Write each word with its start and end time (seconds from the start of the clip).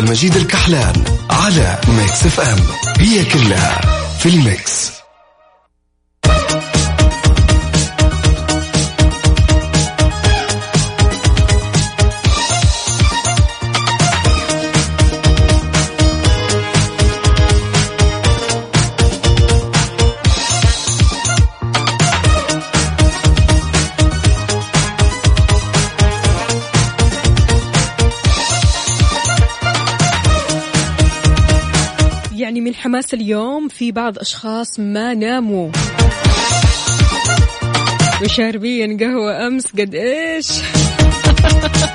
المجيد 0.00 0.36
الكحلان 0.36 1.04
على 1.30 1.78
ميكس 1.88 2.26
اف 2.26 2.40
ام. 2.40 2.58
هي 2.98 3.24
كلها 3.24 3.80
في 4.18 4.28
الميكس. 4.28 4.69
حماس 33.00 33.14
اليوم 33.14 33.68
في 33.68 33.92
بعض 33.92 34.18
أشخاص 34.18 34.80
ما 34.80 35.14
ناموا. 35.14 35.70
وشاربين 38.22 38.98
قهوة 38.98 39.46
أمس 39.46 39.66
قد 39.66 39.94
إيش؟ 39.94 40.48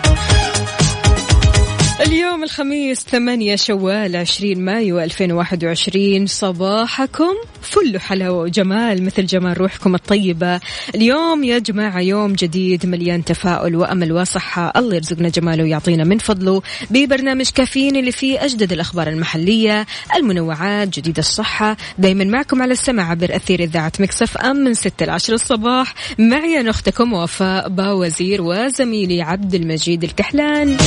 الخميس 2.56 3.04
8 3.04 3.56
شوال 3.56 4.16
20 4.16 4.60
مايو 4.60 5.00
2021 5.00 6.28
صباحكم 6.28 7.34
فل 7.62 8.00
حلاوة 8.00 8.42
وجمال 8.42 9.04
مثل 9.04 9.26
جمال 9.26 9.62
روحكم 9.62 9.96
الطيبة. 9.96 10.60
اليوم 10.96 11.44
يا 11.44 11.60
جماعة 11.60 12.00
يوم 12.00 12.34
جديد 12.34 12.86
مليان 12.86 13.26
تفاؤل 13.26 13.76
وأمل 13.76 14.12
وصحة. 14.12 14.74
الله 14.76 14.96
يرزقنا 14.96 15.30
جماله 15.30 15.64
ويعطينا 15.64 16.04
من 16.04 16.18
فضله. 16.18 16.62
ببرنامج 16.90 17.50
كافيين 17.50 17.96
اللي 17.96 18.12
فيه 18.12 18.46
أجدد 18.46 18.72
الأخبار 18.72 19.08
المحلية 19.08 19.86
المنوعات 20.16 20.90
جديد 20.90 21.18
الصحة. 21.18 21.78
دايما 21.98 22.24
معكم 22.24 22.62
على 22.62 22.72
السمع 22.72 23.10
عبر 23.12 23.36
أثير 23.36 23.60
إذاعة 23.60 23.94
Mix 24.00 24.38
FM 24.38 24.56
من 24.56 24.74
6 24.74 25.06
ل 25.06 25.10
10 25.10 25.34
الصباح. 25.34 25.94
معي 26.20 26.60
أنا 26.60 26.70
أختكم 26.70 27.14
وفاء 27.14 27.70
باوزير 27.70 28.42
وزميلي 28.42 29.22
عبد 29.22 29.56
المجيد 29.56 30.04
الكحلان. 30.04 30.78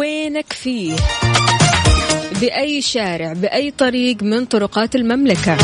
وينك 0.00 0.52
فيه؟ 0.52 0.96
بأي 2.40 2.82
شارع 2.82 3.32
بأي 3.32 3.70
طريق 3.70 4.22
من 4.22 4.44
طرقات 4.44 4.94
المملكة؟ 4.94 5.56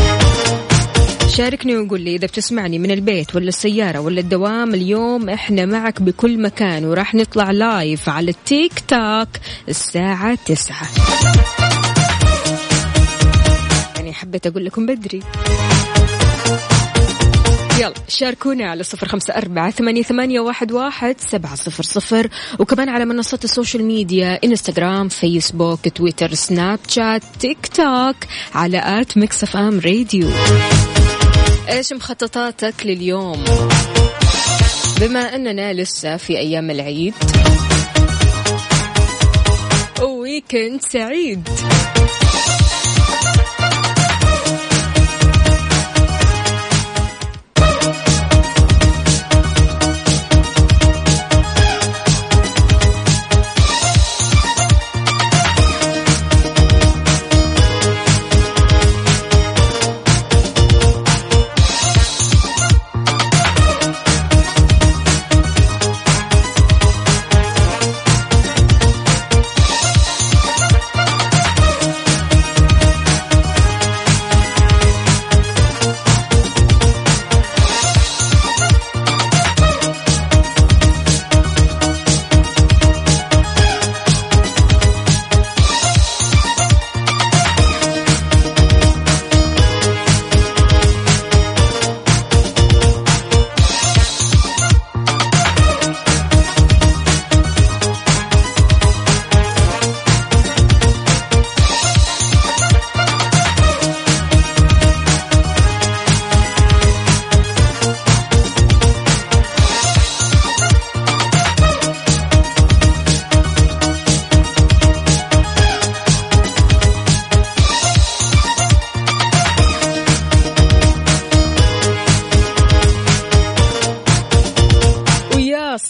شاركني 1.36 1.76
وقول 1.76 2.00
لي 2.00 2.16
إذا 2.16 2.26
بتسمعني 2.26 2.78
من 2.78 2.90
البيت 2.90 3.36
ولا 3.36 3.48
السيارة 3.48 3.98
ولا 3.98 4.20
الدوام 4.20 4.74
اليوم 4.74 5.28
إحنا 5.28 5.66
معك 5.66 6.02
بكل 6.02 6.42
مكان 6.42 6.84
وراح 6.84 7.14
نطلع 7.14 7.50
live 7.50 8.08
على 8.08 8.30
التيك 8.30 8.72
توك 8.88 9.28
الساعة 9.68 10.38
تسعة. 10.46 10.86
يعني 13.96 14.12
حبيت 14.12 14.46
أقول 14.46 14.64
لكم 14.64 14.86
بدري. 14.86 15.20
يلا 17.80 17.94
شاركونا 18.08 18.70
على 18.70 18.82
صفر 18.82 19.08
خمسة 19.08 19.34
أربعة 19.34 19.70
ثمانية, 19.70 20.02
ثمانية 20.02 20.40
واحد, 20.40 20.72
واحد 20.72 21.16
سبعة 21.20 21.54
صفر 21.54 21.82
صفر. 21.82 22.28
وكمان 22.58 22.88
على 22.88 23.04
منصات 23.04 23.44
ال 23.44 23.50
social 23.50 23.84
media 23.84 24.40
إنستغرام 24.44 25.08
فيسبوك 25.08 25.88
تويتر 25.88 26.34
سناب 26.34 26.78
شات 26.88 27.22
تيك 27.40 27.66
توك 27.74 28.16
على 28.54 29.00
at 29.00 29.18
Mix 29.18 29.56
FM 29.56 29.80
Radio. 29.80 30.28
إيش 31.68 31.92
مخططاتك 31.92 32.74
لليوم؟ 32.84 33.44
بما 35.00 35.34
أننا 35.34 35.72
لسه 35.72 36.16
في 36.16 36.38
أيام 36.38 36.70
العيد. 36.70 37.14
ويكند 40.02 40.80
سعيد. 40.82 41.48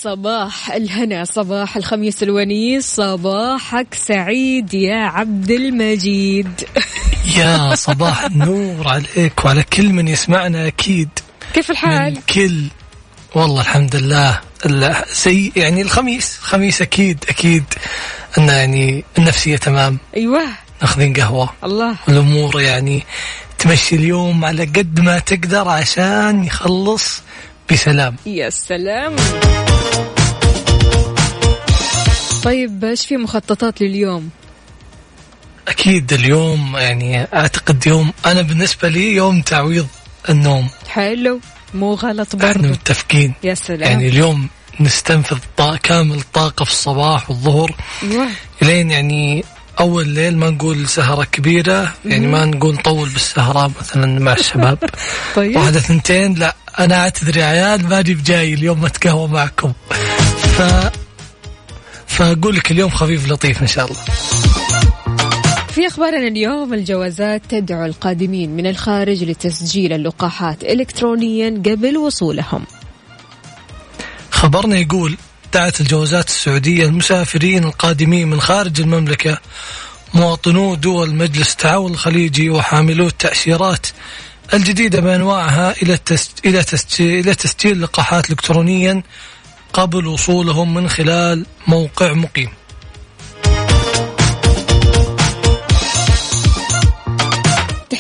صباح 0.07 0.71
الهنا 0.71 1.25
صباح 1.25 1.77
الخميس 1.77 2.23
الونيس 2.23 2.85
صباحك 2.95 3.95
سعيد 3.95 4.75
يا 4.75 4.97
عبد 4.97 5.51
المجيد. 5.51 6.51
يا 7.39 7.75
صباح 7.75 8.25
النور 8.25 8.89
عليك 8.89 9.45
وعلى 9.45 9.63
كل 9.63 9.89
من 9.89 10.09
يسمعنا 10.09 10.67
أكيد. 10.67 11.09
كيف 11.55 11.71
الحال؟ 11.71 12.15
من 12.15 12.21
كل 12.35 12.65
والله 13.35 13.61
الحمد 13.61 13.97
لله 13.97 14.41
سي 15.13 15.53
يعني 15.57 15.83
الخميس 15.83 16.39
الخميس 16.39 16.83
أكيد 16.83 17.25
أكيد 17.29 17.65
أن 18.39 18.49
يعني 18.49 19.05
النفسية 19.19 19.57
تمام. 19.57 19.99
أيوه. 20.17 20.43
ناخذين 20.83 21.13
قهوة. 21.15 21.51
الله. 21.65 21.97
الأمور 22.09 22.61
يعني 22.61 23.07
تمشي 23.59 23.97
اليوم 23.97 24.45
على 24.45 24.65
قد 24.65 25.01
ما 25.01 25.19
تقدر 25.19 25.69
عشان 25.69 26.45
يخلص 26.45 27.23
بسلام. 27.73 28.17
يا 28.27 28.51
سلام. 28.51 29.17
طيب 32.45 32.85
إيش 32.85 33.07
في 33.07 33.17
مخططات 33.17 33.81
لليوم؟ 33.81 34.31
أكيد 35.69 36.13
اليوم 36.13 36.77
يعني 36.77 37.23
أعتقد 37.23 37.87
يوم 37.87 38.13
أنا 38.27 38.43
بالنسبة 38.43 38.89
لي 38.89 39.15
يوم 39.15 39.43
تعويض 39.43 39.87
النوم. 40.29 40.69
حلو 40.89 41.41
مو 41.75 41.95
غلط 41.95 42.37
برضه 42.37 42.51
إحنا 42.51 42.69
متفقين. 42.69 43.35
يا 43.43 43.55
سلام. 43.55 43.83
يعني 43.91 44.09
اليوم 44.09 44.49
نستنفذ 44.81 45.39
كامل 45.83 46.17
الطاقه 46.17 46.65
في 46.65 46.71
الصباح 46.71 47.31
والظهر. 47.31 47.75
لين 48.63 48.91
يعني 48.91 49.45
أول 49.81 50.09
ليل 50.09 50.37
ما 50.37 50.51
نقول 50.51 50.89
سهرة 50.89 51.25
كبيرة 51.25 51.95
يعني 52.05 52.27
ما 52.27 52.45
نقول 52.45 52.75
نطول 52.75 53.09
بالسهرة 53.09 53.71
مثلا 53.81 54.21
مع 54.21 54.33
الشباب. 54.33 54.79
طيب. 55.37 55.57
واحدة 55.57 55.81
ثنتين 55.81 56.35
لا 56.35 56.57
أنا 56.79 56.95
اعتذر 56.95 57.37
يا 57.37 57.45
عيال 57.45 57.89
ماني 57.89 58.15
بجاي 58.15 58.55
اليوم 58.55 58.87
أتقهوى 58.87 59.29
معكم. 59.29 59.73
ف 60.39 60.63
فأقول 62.07 62.57
لك 62.57 62.71
اليوم 62.71 62.91
خفيف 62.91 63.29
لطيف 63.29 63.63
إن 63.63 63.67
شاء 63.67 63.85
الله. 63.87 64.05
في 65.69 65.87
أخبارنا 65.87 66.29
اليوم 66.29 66.75
الجوازات 66.75 67.43
تدعو 67.49 67.85
القادمين 67.85 68.57
من 68.57 68.67
الخارج 68.67 69.25
لتسجيل 69.25 69.93
اللقاحات 69.93 70.65
الكترونيا 70.65 71.51
قبل 71.51 71.97
وصولهم. 71.97 72.65
خبرنا 74.31 74.79
يقول 74.79 75.17
دعت 75.55 75.81
الجوازات 75.81 76.29
السعودية 76.29 76.85
المسافرين 76.85 77.65
القادمين 77.65 78.29
من 78.29 78.41
خارج 78.41 78.81
المملكة 78.81 79.39
مواطنو 80.15 80.75
دول 80.75 81.15
مجلس 81.15 81.53
التعاون 81.53 81.93
الخليجي 81.93 82.51
وحاملو 82.51 83.07
التأشيرات 83.07 83.87
الجديدة 84.55 85.01
بأنواعها 85.01 85.75
إلى 85.83 85.99
إلى 86.45 86.65
إلى 87.01 87.35
تسجيل 87.35 87.83
لقاحات 87.83 88.31
إلكترونيا 88.31 89.03
قبل 89.73 90.07
وصولهم 90.07 90.75
من 90.75 90.89
خلال 90.89 91.47
موقع 91.67 92.13
مقيم. 92.13 92.51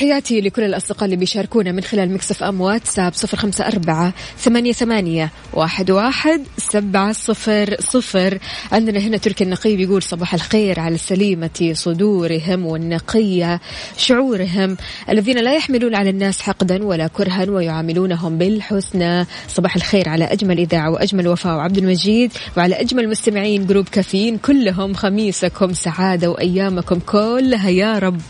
تحياتي 0.06 0.40
لكل 0.40 0.62
الأصدقاء 0.62 1.04
اللي 1.04 1.16
بيشاركونا 1.16 1.72
من 1.72 1.82
خلال 1.82 2.12
مكسف 2.14 2.42
أم 2.42 2.60
واتساب 2.60 3.14
صفر 3.14 3.36
خمسة 3.36 3.66
أربعة 3.66 4.12
ثمانية, 4.38 4.72
ثمانية 4.72 5.30
واحد, 5.52 5.90
واحد 5.90 6.42
سبعة 6.58 7.12
صفر 7.12 7.76
صفر. 7.80 8.38
عندنا 8.72 8.98
هنا 9.00 9.16
تركي 9.16 9.44
النقي 9.44 9.76
بيقول 9.76 10.02
صباح 10.02 10.34
الخير 10.34 10.80
على 10.80 10.94
السليمة 10.94 11.72
صدورهم 11.72 12.66
والنقية 12.66 13.60
شعورهم 13.96 14.76
الذين 15.08 15.38
لا 15.38 15.54
يحملون 15.54 15.94
على 15.94 16.10
الناس 16.10 16.40
حقدا 16.40 16.84
ولا 16.84 17.06
كرها 17.06 17.50
ويعاملونهم 17.50 18.38
بالحسنى. 18.38 19.26
صباح 19.48 19.76
الخير 19.76 20.08
على 20.08 20.24
أجمل 20.24 20.58
إذاعة 20.58 20.90
وأجمل 20.90 21.28
وفاء 21.28 21.56
وعبد 21.56 21.78
المجيد 21.78 22.32
وعلى 22.56 22.74
أجمل 22.80 23.08
مستمعين 23.08 23.66
جروب 23.66 23.88
كافيين. 23.88 24.38
كلهم 24.38 24.94
خميسكم 24.94 25.72
سعادة 25.72 26.30
وأيامكم 26.30 26.98
كلها 26.98 27.70
يا 27.70 27.98
رب. 27.98 28.20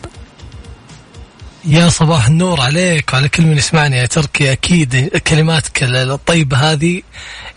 يا 1.69 1.89
صباح 1.89 2.27
النور 2.27 2.61
عليك 2.61 3.13
وعلى 3.13 3.29
كل 3.29 3.43
من 3.43 3.57
يسمعني. 3.57 3.97
يا 3.97 4.07
تركي 4.07 4.53
أكيد 4.53 5.07
كلماتك 5.07 5.83
الطيبة 5.83 6.57
هذه 6.57 7.03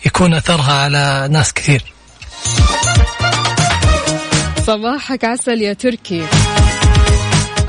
يكون 0.05 0.33
أثرها 0.33 0.73
على 0.73 1.27
ناس 1.31 1.53
كثير. 1.53 1.93
صباحك 4.63 5.25
عسل 5.25 5.61
يا 5.61 5.73
تركي. 5.73 6.25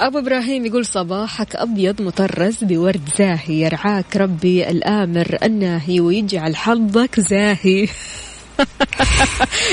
أبو 0.00 0.18
إبراهيم 0.18 0.66
يقول 0.66 0.86
صباحك 0.86 1.56
أبيض 1.56 2.02
مطرز 2.02 2.64
بورد 2.64 3.08
زاهي. 3.18 3.60
يرعاك 3.60 4.16
ربي 4.16 4.68
الآمر 4.70 5.38
الناهي 5.42 6.00
ويجعل 6.00 6.56
حظك 6.56 7.20
زاهي. 7.20 7.88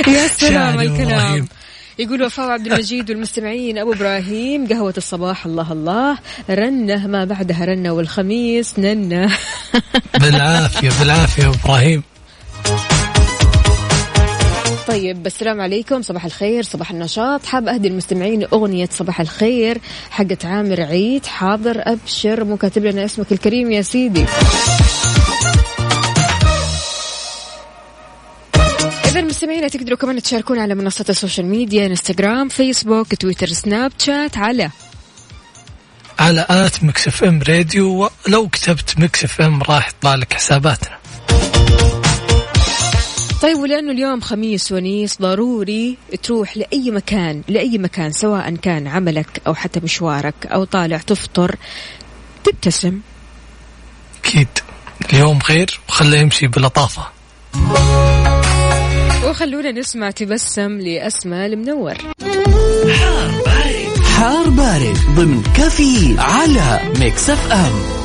يا 0.16 0.28
سلام 0.28 0.80
الكلام. 0.80 1.48
يقول 2.00 2.24
وفاء 2.24 2.50
عبد 2.50 2.68
المجيد 2.68 3.10
والمستمعين 3.10 3.78
أبو 3.78 3.94
إبراهيم 3.94 4.68
قهوة 4.68 4.94
الصباح 4.98 5.46
الله 5.46 5.72
الله. 5.72 6.18
رنة 6.50 7.08
ما 7.08 7.26
بعدها 7.26 7.66
رنة 7.66 7.92
والخميس 7.92 8.80
ننة. 8.80 9.38
بالعافية 10.22 10.90
بالعافية 11.00 11.50
إبراهيم. 11.50 12.04
طيب 14.88 15.26
السلام 15.26 15.62
عليكم 15.62 16.02
صباح 16.02 16.26
الخير 16.26 16.64
صباح 16.64 16.92
النشاط. 16.92 17.46
حاب 17.46 17.68
أهدي 17.68 17.88
المستمعين 17.88 18.44
أغنية 18.54 18.90
صباح 18.92 19.22
الخير 19.22 19.78
حقت 20.10 20.46
عامر 20.46 20.82
عيد. 20.82 21.26
حاضر 21.26 21.82
أبشر 21.86 22.44
مو 22.44 22.58
كاتب 22.58 22.86
لنا 22.86 23.06
اسمك 23.06 23.32
الكريم 23.32 23.72
يا 23.72 23.82
سيدي. 23.82 24.26
إذا 29.18 29.26
مستمعينا 29.26 29.68
تقدروا 29.68 29.98
كمان 29.98 30.22
تشاركونا 30.22 30.62
على 30.62 30.76
منصات 30.76 31.10
ال 31.10 31.15
social 31.15 31.48
media 31.48 31.86
إنستغرام 31.86 32.50
فيسبوك 32.50 33.16
تويتر 33.16 33.48
سناب 33.48 33.92
شات 33.98 34.38
على 34.38 34.72
على 36.20 36.46
at 36.50 36.84
Mix 36.84 37.08
FM 37.08 37.42
Radio 37.50 38.10
ولو 38.28 38.48
كتبت 38.50 39.00
Mix 39.00 39.24
FM 39.24 39.62
راح 39.62 39.90
يطلع 39.90 40.16
لك 40.16 40.34
حساباتنا. 40.34 40.98
طيب 43.42 43.58
ولأنه 43.58 43.92
اليوم 43.92 44.22
خميس 44.22 44.72
ونيس 44.72 45.22
ضروري 45.22 45.98
تروح 46.24 46.58
لأي 46.58 46.92
مكان 46.92 47.44
لأي 47.48 47.78
مكان 47.78 48.12
سواء 48.12 48.56
كان 48.56 48.88
عملك 48.88 49.42
أو 49.48 49.56
حتى 49.56 49.80
مشوارك 49.80 50.46
أو 50.46 50.64
طالع 50.64 50.98
تفطر 50.98 51.56
تبتسم. 52.44 53.00
أكيد. 54.24 54.48
اليوم 55.14 55.40
غير 55.50 55.80
وخليه 55.90 56.20
يمشي 56.20 56.48
بلطافة. 56.48 57.08
وخلونا 59.30 59.72
نسمع 59.72 60.12
تبسم 60.12 60.80
لأسماء 60.80 61.46
المنور. 61.46 61.94
حار 62.92 63.32
بارد. 63.46 64.04
حار 64.04 64.50
بارد 64.50 64.98
ضمن 65.16 65.44
كفي 65.44 66.16
على 66.20 66.80
Mix 67.00 67.30
FM. 67.30 67.98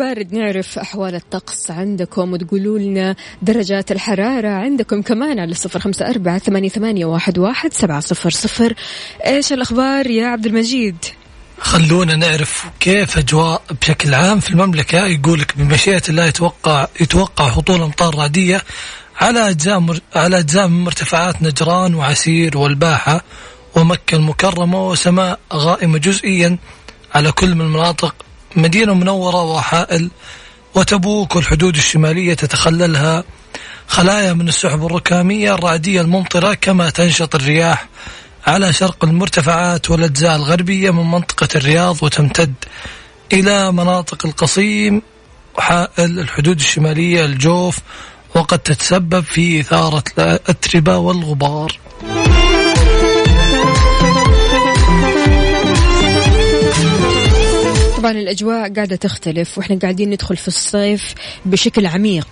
بارد 0.00 0.34
نعرف 0.34 0.78
أحوال 0.78 1.14
الطقس 1.14 1.70
عندكم 1.70 2.32
وتقولوا 2.32 2.78
لنا 2.78 3.16
درجات 3.42 3.92
الحرارة 3.92 4.48
عندكم 4.48 5.02
كمان 5.02 5.38
على 5.38 5.50
الصفر 5.50 5.80
خمسة 5.80 6.10
أربعة 6.10 6.38
ثمانية, 6.38 7.04
واحد, 7.04 7.72
سبعة 7.72 8.00
صفر 8.00 8.30
صفر. 8.30 8.74
إيش 9.26 9.52
الأخبار 9.52 10.06
يا 10.06 10.26
عبد 10.26 10.46
المجيد؟ 10.46 10.96
خلونا 11.58 12.16
نعرف 12.16 12.66
كيف 12.80 13.18
أجواء 13.18 13.62
بشكل 13.80 14.14
عام 14.14 14.40
في 14.40 14.50
المملكة. 14.50 15.06
يقولك 15.06 15.58
بمشيئة 15.58 16.02
الله 16.08 16.24
يتوقع 16.24 16.86
يتوقع 17.00 17.48
هطول 17.48 17.82
أمطار 17.82 18.14
رعدية 18.14 18.62
على 19.20 19.50
أجزاء 19.50 19.78
مر... 19.78 19.98
على 20.14 20.38
أجزاء 20.38 20.68
من 20.68 20.84
مرتفعات 20.84 21.42
نجران 21.42 21.94
وعسير 21.94 22.58
والباحة 22.58 23.24
ومكة 23.76 24.14
المكرمة 24.14 24.88
وسماء 24.88 25.38
غائمة 25.52 25.98
جزئيا 25.98 26.58
على 27.14 27.32
كل 27.32 27.54
من 27.54 27.60
المناطق 27.60 28.14
مدينة 28.56 28.94
منورة 28.94 29.42
وحائل 29.42 30.10
وتبوك 30.74 31.36
والحدود 31.36 31.76
الشمالية 31.76 32.34
تتخللها 32.34 33.24
خلايا 33.86 34.32
من 34.32 34.48
السحب 34.48 34.86
الركامية 34.86 35.54
الرعدية 35.54 36.00
الممطرة 36.00 36.54
كما 36.54 36.90
تنشط 36.90 37.34
الرياح 37.34 37.88
على 38.46 38.72
شرق 38.72 39.04
المرتفعات 39.04 39.90
والأجزاء 39.90 40.36
الغربية 40.36 40.90
من 40.90 41.10
منطقة 41.10 41.48
الرياض 41.56 41.96
وتمتد 42.02 42.54
إلى 43.32 43.72
مناطق 43.72 44.26
القصيم 44.26 45.02
وحائل 45.58 46.18
الحدود 46.18 46.58
الشمالية 46.58 47.24
الجوف 47.24 47.78
وقد 48.34 48.58
تتسبب 48.58 49.24
في 49.24 49.60
إثارة 49.60 50.04
الأتربة 50.18 50.96
والغبار. 50.96 51.78
طبعا 58.00 58.12
الأجواء 58.12 58.72
قاعدة 58.74 58.96
تختلف 58.96 59.58
وإحنا 59.58 59.78
قاعدين 59.82 60.10
ندخل 60.10 60.36
في 60.36 60.48
الصيف 60.48 61.14
بشكل 61.44 61.86
عميق. 61.86 62.28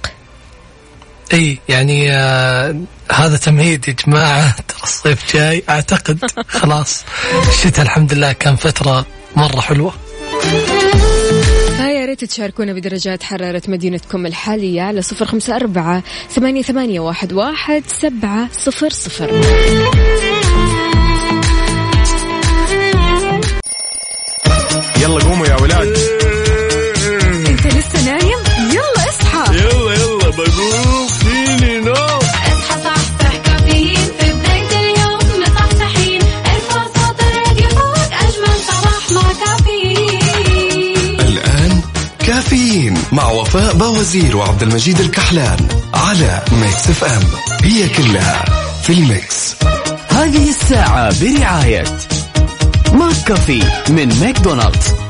إي 1.32 1.58
يعني 1.68 2.12
آه 2.12 2.80
هذا 3.12 3.37
تمهيد 3.37 3.88
يا 3.88 3.96
جماعة. 4.06 4.56
ترى 4.68 4.82
الصيف 4.82 5.37
جاي. 5.37 5.62
أعتقد 5.68 6.18
خلاص 6.60 7.04
الشتاء 7.48 7.84
الحمد 7.84 8.14
لله 8.14 8.32
كان 8.32 8.56
فترة 8.56 9.06
مرة 9.37 9.60
حلوة. 9.60 9.92
يا 11.80 12.06
ريت 12.06 12.25
تشاركونا 12.25 12.72
بدرجات 12.72 13.22
حرارة 13.22 13.62
مدينتكم 13.68 14.26
الحالية 14.26 14.82
على 14.82 15.02
صفر 15.02 15.25
خمسة 15.25 15.56
أربعة 15.56 16.02
ثمانية, 16.30 16.62
ثمانية 16.62 17.00
واحد, 17.00 17.32
واحد 17.32 17.82
سبعة 17.87 18.48
صفر 18.52 18.90
صفر. 18.90 19.40
يلا 25.08 25.24
قوموا 25.24 25.46
يا 25.46 25.56
ولاد. 25.60 25.96
انت 27.48 27.66
لسه 27.66 28.04
نايم؟ 28.04 28.38
يلا 28.70 29.08
اصحى. 29.08 29.56
يلا 29.56 29.92
يلا 29.94 30.28
بقوم 30.28 31.08
فيني 31.08 31.78
نو 31.78 31.92
اصحى 31.92 32.82
صحصح 32.84 33.36
كافيين. 33.44 34.10
في 34.20 34.32
بداية 34.32 34.70
اليوم 34.80 35.18
مصحصحين 35.42 36.22
ارفع 36.22 36.82
صوت 36.84 37.20
الراديو 37.20 37.68
فوق 37.68 37.98
أجمل 38.12 38.56
صباح 38.68 39.10
مع 39.12 39.32
كافيين. 39.46 41.20
الآن 41.20 41.80
كافيين 42.26 42.94
مع 43.12 43.30
وفاء 43.30 43.74
بوازير 43.74 44.36
وعبد 44.36 44.62
المجيد 44.62 45.00
الكحلان 45.00 45.68
على 45.94 46.42
Mix 46.52 46.88
FM. 46.88 47.22
هي 47.64 47.88
كلها 47.88 48.44
في 48.82 48.92
ال 48.92 49.05
Mix. 49.05 49.56
هذه 50.08 50.48
الساعة 50.48 51.12
برعاية 51.20 51.84
ماك 52.92 53.16
كافي 53.26 53.62
من 53.90 54.09
ماكدونالدز. 54.21 55.07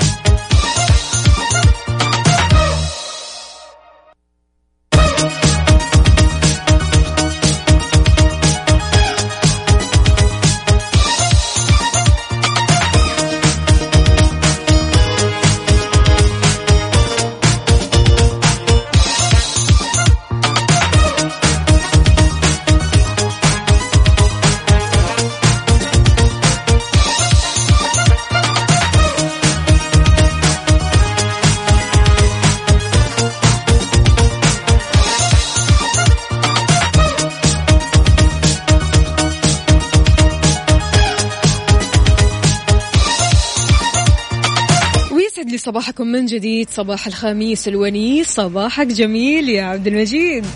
صباحكم 45.69 46.07
من 46.07 46.27
جديد 46.27 46.69
صباح 46.71 47.07
الخميس 47.07 47.69
الونيس 47.69 48.29
صباحك 48.29 48.87
جميل 48.87 49.49
يا 49.49 49.65
عبد 49.65 49.87
المجيد. 49.87 50.47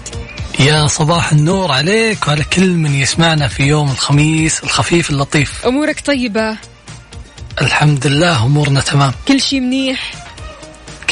يا 0.60 0.86
صباح 0.86 1.32
النور 1.32 1.72
عليك 1.72 2.28
وعلى 2.28 2.44
كل 2.44 2.70
من 2.70 2.94
يسمعنا 2.94 3.48
في 3.48 3.62
يوم 3.62 3.90
الخميس 3.90 4.64
الخفيف 4.64 5.10
اللطيف. 5.10 5.66
أمورك 5.66 6.00
طيبة؟ 6.00 6.56
الحمد 7.62 8.06
لله 8.06 8.46
أمورنا 8.46 8.80
تمام. 8.80 9.12
كل 9.28 9.40
شيء 9.40 9.60
منيح؟ 9.60 10.21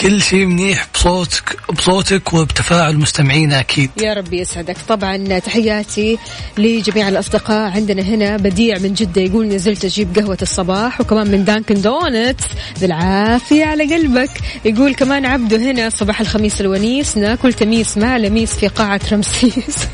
كل 0.00 0.22
شيء 0.22 0.46
منيح 0.46 0.86
بصوتك 0.94 1.56
بصوتك 1.72 2.34
وبتفاعل 2.34 2.96
مستمعينا 2.96 3.60
أكيد. 3.60 3.90
يا 4.02 4.14
رب 4.14 4.32
يسعدك. 4.32 4.76
طبعا 4.88 5.38
تحياتي 5.38 6.18
لجميع 6.58 7.08
الأصدقاء 7.08 7.70
عندنا 7.70 8.02
هنا. 8.02 8.36
بديع 8.36 8.78
من 8.78 8.94
جدة 8.94 9.22
يقول 9.22 9.48
نزلت 9.48 9.84
أجيب 9.84 10.18
قهوة 10.18 10.38
الصباح 10.42 11.00
وكمان 11.00 11.30
من 11.30 11.44
Dunkin' 11.44 11.80
Donuts. 11.80 12.44
بالعافية 12.80 13.64
على 13.64 13.94
قلبك. 13.94 14.30
يقول 14.64 14.94
كمان 14.94 15.26
عبده 15.26 15.56
هنا 15.56 15.90
صباح 15.90 16.20
الخميس 16.20 16.60
الونيس 16.60 17.16
ناكل 17.16 17.52
تميس 17.52 17.98
مع 17.98 18.16
لميس 18.16 18.54
في 18.54 18.68
قاعة 18.68 19.00
رمسيس. 19.12 19.76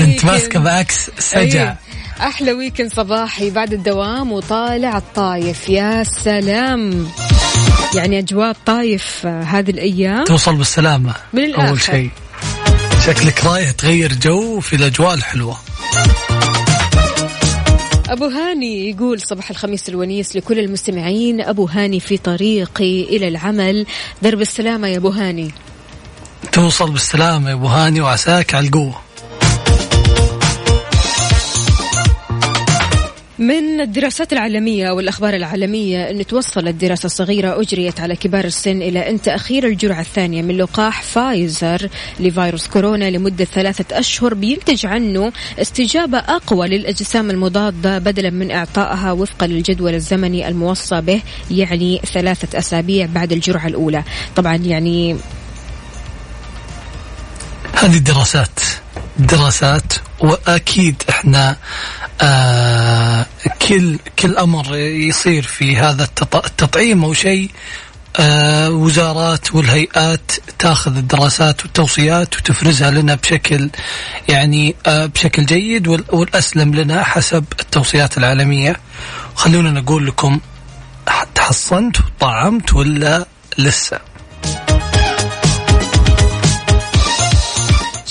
ويكند 0.00 0.24
ماسكة 0.24 0.60
بعكس 0.60 1.10
سجع. 1.18 1.62
أيه. 1.62 1.78
أحلى 2.20 2.52
weekend 2.52 2.92
صباحي 2.94 3.50
بعد 3.50 3.72
الدوام 3.72 4.32
وطالع 4.32 4.96
الطايف. 4.96 5.68
يا 5.68 6.04
سلام. 6.04 7.08
يعني 7.94 8.18
أجواء 8.18 8.50
الطايف 8.50 9.26
آه، 9.26 9.42
هذه 9.42 9.70
الأيام. 9.70 10.24
توصل 10.24 10.56
بالسلامة. 10.56 11.14
من 11.32 11.44
الآخر. 11.44 11.68
أول 11.68 11.80
شيء. 11.80 12.10
شكلك 13.06 13.44
رايح 13.44 13.70
تغير 13.70 14.12
جو 14.12 14.60
في 14.60 14.76
الأجواء 14.76 15.14
الحلوة. 15.14 15.56
أبو 18.08 18.24
هاني 18.24 18.90
يقول 18.90 19.20
صباح 19.20 19.50
الخميس 19.50 19.88
الونيس 19.88 20.36
لكل 20.36 20.58
المستمعين. 20.58 21.40
أبو 21.40 21.66
هاني 21.66 22.00
في 22.00 22.16
طريقي 22.16 23.02
إلى 23.02 23.28
العمل. 23.28 23.86
درب 24.22 24.40
السلامة 24.40 24.88
يا 24.88 24.96
أبو 24.96 25.08
هاني. 25.08 25.50
توصل 26.52 26.90
بالسلامة 26.90 27.48
يا 27.48 27.54
أبو 27.54 27.66
هاني 27.66 28.00
وعساك 28.00 28.54
على 28.54 28.66
القوة. 28.66 29.05
من 33.38 33.80
الدراسات 33.80 34.32
العالمية 34.32 34.90
والأخبار 34.90 35.34
العالمية 35.34 36.10
أن 36.10 36.26
توصلت 36.26 36.74
دراسة 36.74 37.08
صغيرة 37.08 37.60
أجريت 37.60 38.00
على 38.00 38.16
كبار 38.16 38.44
السن 38.44 38.82
إلى 38.82 39.10
أن 39.10 39.22
تأخير 39.22 39.66
الجرعة 39.66 40.00
الثانية 40.00 40.42
من 40.42 40.56
لقاح 40.56 41.02
فايزر 41.02 41.88
لفيروس 42.20 42.66
كورونا 42.66 43.10
لمدة 43.10 43.44
ثلاثة 43.44 43.98
أشهر 43.98 44.34
بينتج 44.34 44.86
عنه 44.86 45.32
استجابة 45.58 46.18
أقوى 46.18 46.68
للأجسام 46.68 47.30
المضادة 47.30 47.98
بدلا 47.98 48.30
من 48.30 48.50
إعطائها 48.50 49.12
وفقا 49.12 49.46
للجدول 49.46 49.94
الزمني 49.94 50.48
الموصى 50.48 51.00
به 51.00 51.22
يعني 51.50 52.00
ثلاثة 52.12 52.58
أسابيع 52.58 53.06
بعد 53.06 53.32
الجرعة 53.32 53.66
الأولى. 53.66 54.02
طبعا 54.36 54.56
يعني 54.56 55.16
هذه 57.72 57.96
الدراسات 57.96 58.60
دراسات 59.18 59.92
وأكيد 60.20 61.02
إحنا 61.08 61.56
آه 62.22 63.26
كل 63.68 63.98
كل 64.18 64.36
أمر 64.36 64.76
يصير 64.76 65.42
في 65.42 65.76
هذا 65.76 66.04
التط- 66.04 66.44
التطعيم 66.46 67.04
أو 67.04 67.12
شيء 67.14 67.50
آه 68.20 68.70
وزارات 68.70 69.54
والهيئات 69.54 70.32
تاخذ 70.58 70.96
الدراسات 70.96 71.62
والتوصيات 71.62 72.36
وتفرزها 72.36 72.90
لنا 72.90 73.14
بشكل 73.14 73.70
يعني 74.28 74.74
آه 74.86 75.06
بشكل 75.06 75.46
جيد 75.46 75.88
وال- 75.88 76.04
والأسلم 76.08 76.74
لنا 76.74 77.02
حسب 77.04 77.44
التوصيات 77.60 78.18
العالمية. 78.18 78.76
خلونا 79.34 79.70
نقول 79.70 80.06
لكم 80.06 80.40
تحصنت 81.34 81.96
وطعمت 82.00 82.72
ولا 82.74 83.26
لسه. 83.58 84.00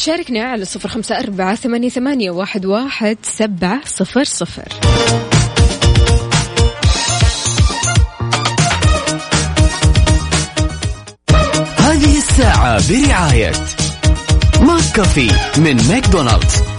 شاركنا 0.05 0.43
على 0.43 0.65
صفر 0.65 0.89
خمسة 0.89 1.19
أربعة 1.19 1.55
ثمانية, 1.55 2.31
واحد 2.65 3.17
سبعة 3.23 3.81
صفر 3.85 4.23
صفر. 4.23 4.67
هذه 11.77 12.17
الساعة 12.17 12.81
برعاية 12.89 13.51
ماك 14.61 14.83
كافي 14.95 15.31
من 15.57 15.87
ماكدونالدز. 15.87 16.74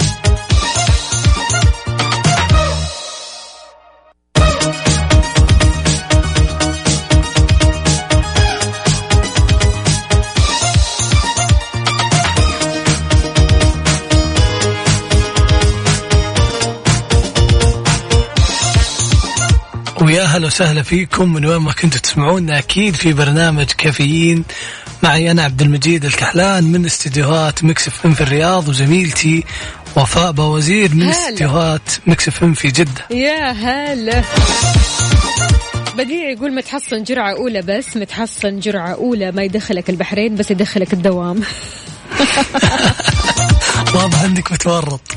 ويا 20.03 20.23
هلا 20.23 20.47
وسهلا 20.47 20.83
فيكم 20.83 21.33
من 21.33 21.47
وين 21.47 21.57
ما 21.57 21.73
كنتوا 21.73 22.01
تسمعونا. 22.01 22.59
أكيد 22.59 22.97
في 22.97 23.13
برنامج 23.13 23.65
كافيين. 23.65 24.45
معي 25.03 25.31
أنا 25.31 25.43
عبد 25.43 25.63
المجيد 25.63 26.05
الكحلان 26.05 26.65
من 26.65 26.87
استديوهات 26.87 27.65
Mix 27.65 27.89
FM 27.89 28.15
في 28.15 28.21
الرياض 28.21 28.69
وزميلتي 28.69 29.45
وفاء 29.97 30.33
بوازير 30.33 30.95
من. 30.95 31.09
استديوهات 31.09 31.91
Mix 32.07 32.29
FM 32.29 32.55
في 32.55 32.69
جدة. 32.69 33.07
يا 33.11 33.53
هلا. 33.53 34.23
بديع 35.97 36.31
يقول 36.31 36.55
متحصن 36.55 37.03
جرعة 37.03 37.33
أولى 37.33 37.63
بس 37.63 37.97
متحصن 37.97 38.61
جرعة 38.61 38.95
أولى 38.95 39.33
ما 39.33 39.43
يدخلك 39.43 39.91
البحرين 39.91 40.37
بس 40.37 40.51
يدخلك 40.51 40.93
الدوام. 40.93 41.41
واضح 43.95 44.21
إنك 44.21 44.53
متورط. 44.53 45.16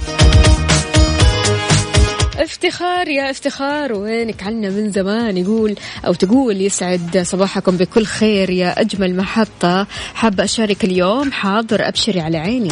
افتخار 2.40 3.08
يا 3.08 3.30
افتخار 3.30 3.94
وينك 3.94 4.44
عنا 4.44 4.70
من 4.70 4.92
زمان؟ 4.92 5.38
يقول 5.38 5.76
أو 6.06 6.14
تقول 6.14 6.62
يسعد 6.62 7.18
صباحكم 7.18 7.78
بكل 7.78 8.06
خير 8.06 8.50
يا 8.50 8.82
أجمل 8.82 9.16
محطة. 9.16 9.88
حابه 10.14 10.44
أشارك 10.44 10.84
اليوم 10.84 11.32
حاضر 11.32 11.88
أبشري 11.88 12.20
على 12.20 12.38
عيني. 12.38 12.72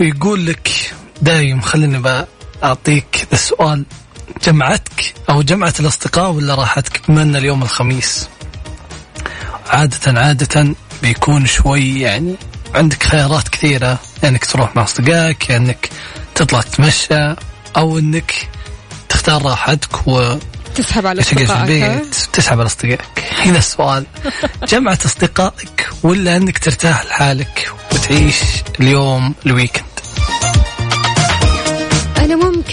ويقول 0.00 0.46
لك 0.46 0.94
دايم 1.22 1.60
خليني 1.60 1.98
ذا 1.98 2.26
السؤال 3.32 3.84
جمعتك 4.44 5.14
أو 5.30 5.42
جمعت 5.42 5.80
الأصدقاء 5.80 6.30
ولا 6.30 6.54
راحتك؟ 6.54 7.00
بما 7.08 7.22
ان 7.22 7.36
اليوم 7.36 7.62
الخميس. 7.62 8.28
عادة 9.66 10.20
عادة 10.20 10.74
بيكون 11.02 11.46
شوي 11.46 12.00
يعني 12.00 12.36
عندك 12.74 13.02
خيارات 13.02 13.48
كثيرة 13.48 13.98
إنك 14.24 14.44
تروح 14.44 14.76
مع 14.76 14.82
أصدقائك 14.82 15.50
إنك 15.50 15.90
تطلع 16.34 16.60
تتمشى 16.60 17.34
أو 17.76 17.98
إنك 17.98 18.48
تختار 19.08 19.42
راحتك 19.42 20.08
و 20.08 20.36
تسحب 20.74 21.06
على 21.06 21.20
أصدقائك 21.20 22.04
تسحب 22.32 22.58
على 22.58 22.66
أصدقائك. 22.66 23.24
هنا 23.44 23.58
السؤال. 23.58 24.06
جمعة 24.68 24.98
أصدقائك 25.04 25.88
ولا 26.02 26.36
إنك 26.36 26.58
ترتاح 26.58 27.04
لحالك 27.04 27.72
وتعيش 27.92 28.36
اليوم 28.80 29.34
الويكند 29.46 29.89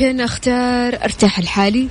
ممكن 0.02 0.22
أختار 0.22 1.04
أرتاح 1.04 1.40
لحالي. 1.40 1.88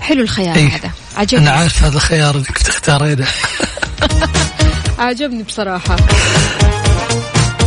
حلو 0.00 0.22
الخيار 0.22 0.56
إيه. 0.56 0.68
هذا. 0.68 0.90
عجبني. 1.16 1.48
أنا 1.48 1.50
عارف 1.50 1.82
هذا 1.82 1.96
الخيار 1.96 2.36
انك 2.36 2.50
بتختارينه 2.52 3.26
عجبني 4.98 5.42
بصراحة. 5.42 5.96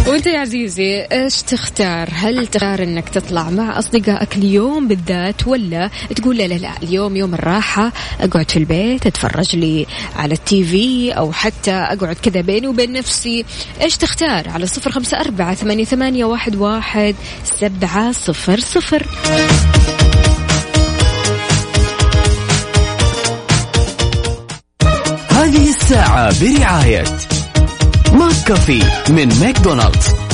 وانت 0.08 0.28
يا 0.28 0.40
عزيزي 0.40 1.02
إيش 1.12 1.42
تختار؟ 1.42 2.10
هل 2.14 2.48
تختار 2.48 2.84
إنك 2.84 3.10
تطلع 3.10 3.50
مع 3.50 3.80
أصدقائك 3.80 4.38
اليوم 4.38 4.88
بالذات 4.88 5.48
ولا 5.48 5.90
تقول 6.16 6.38
لا 6.38 6.48
لا 6.48 6.54
لا 6.54 6.72
اليوم 6.84 7.16
يوم 7.16 7.34
الراحة 7.34 7.92
أقعد 8.22 8.52
في 8.52 8.58
البيت 8.60 9.06
أتفرج 9.06 9.56
لي 9.56 9.86
على 10.16 10.34
ال 10.34 10.64
TV 10.64 11.12
أو 11.12 11.32
حتى 11.32 11.72
أقعد 11.72 12.16
كذا 12.16 12.42
بيني 12.42 12.68
وبين 12.68 12.94
نفسي 12.94 13.46
إيش 13.82 13.98
تختار؟ 13.98 14.50
على 14.50 14.66
صفر 14.66 14.92
خمسة 14.92 15.20
أربعة 15.20 15.56
ثمانية, 15.56 15.86
ثمانية 15.86 16.26
واحد, 16.26 16.56
واحد 16.56 17.16
سبعة 17.44 18.12
صفر 18.12 18.60
صفر 18.60 19.06
هذه 25.32 25.70
الساعة 25.70 26.34
برعاية 26.42 27.04
McCafé 28.14 28.80
من 29.10 29.30
ماكدونالدز. 29.40 30.27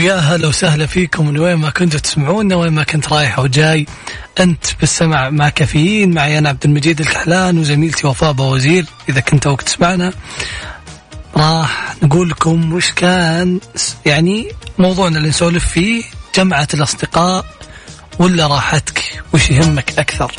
ويا 0.00 0.14
هلا 0.14 0.48
وسهلا 0.48 0.86
فيكم 0.86 1.26
من 1.26 1.38
وين 1.38 1.54
ما 1.54 1.70
كنتوا 1.70 2.00
تسمعونا 2.00 2.56
وين 2.56 2.72
ما 2.72 2.84
كنت 2.84 3.12
رايح 3.12 3.38
أو 3.38 3.46
جاي. 3.46 3.86
أنت 4.40 4.64
بالسمع 4.80 5.30
مع 5.30 5.48
كافيين 5.48 6.14
معي 6.14 6.38
أنا 6.38 6.48
عبد 6.48 6.64
المجيد 6.64 7.00
الكحلان 7.00 7.58
وزميلتي 7.58 8.06
وفاء 8.06 8.34
وزير. 8.40 8.86
إذا 9.08 9.20
كنت 9.20 9.46
وقت 9.46 9.62
تسمعنا 9.62 10.12
راح 11.36 11.94
نقول 12.02 12.30
لكم 12.30 12.72
وش 12.72 12.90
كان 12.90 13.60
يعني 14.06 14.48
موضوعنا 14.78 15.18
اللي 15.18 15.28
نسولف 15.28 15.68
فيه 15.68 16.02
جمعة 16.36 16.68
الأصدقاء 16.74 17.44
ولا 18.18 18.46
راحتك؟ 18.46 19.22
وش 19.34 19.50
يهمك 19.50 19.98
أكثر؟ 19.98 20.32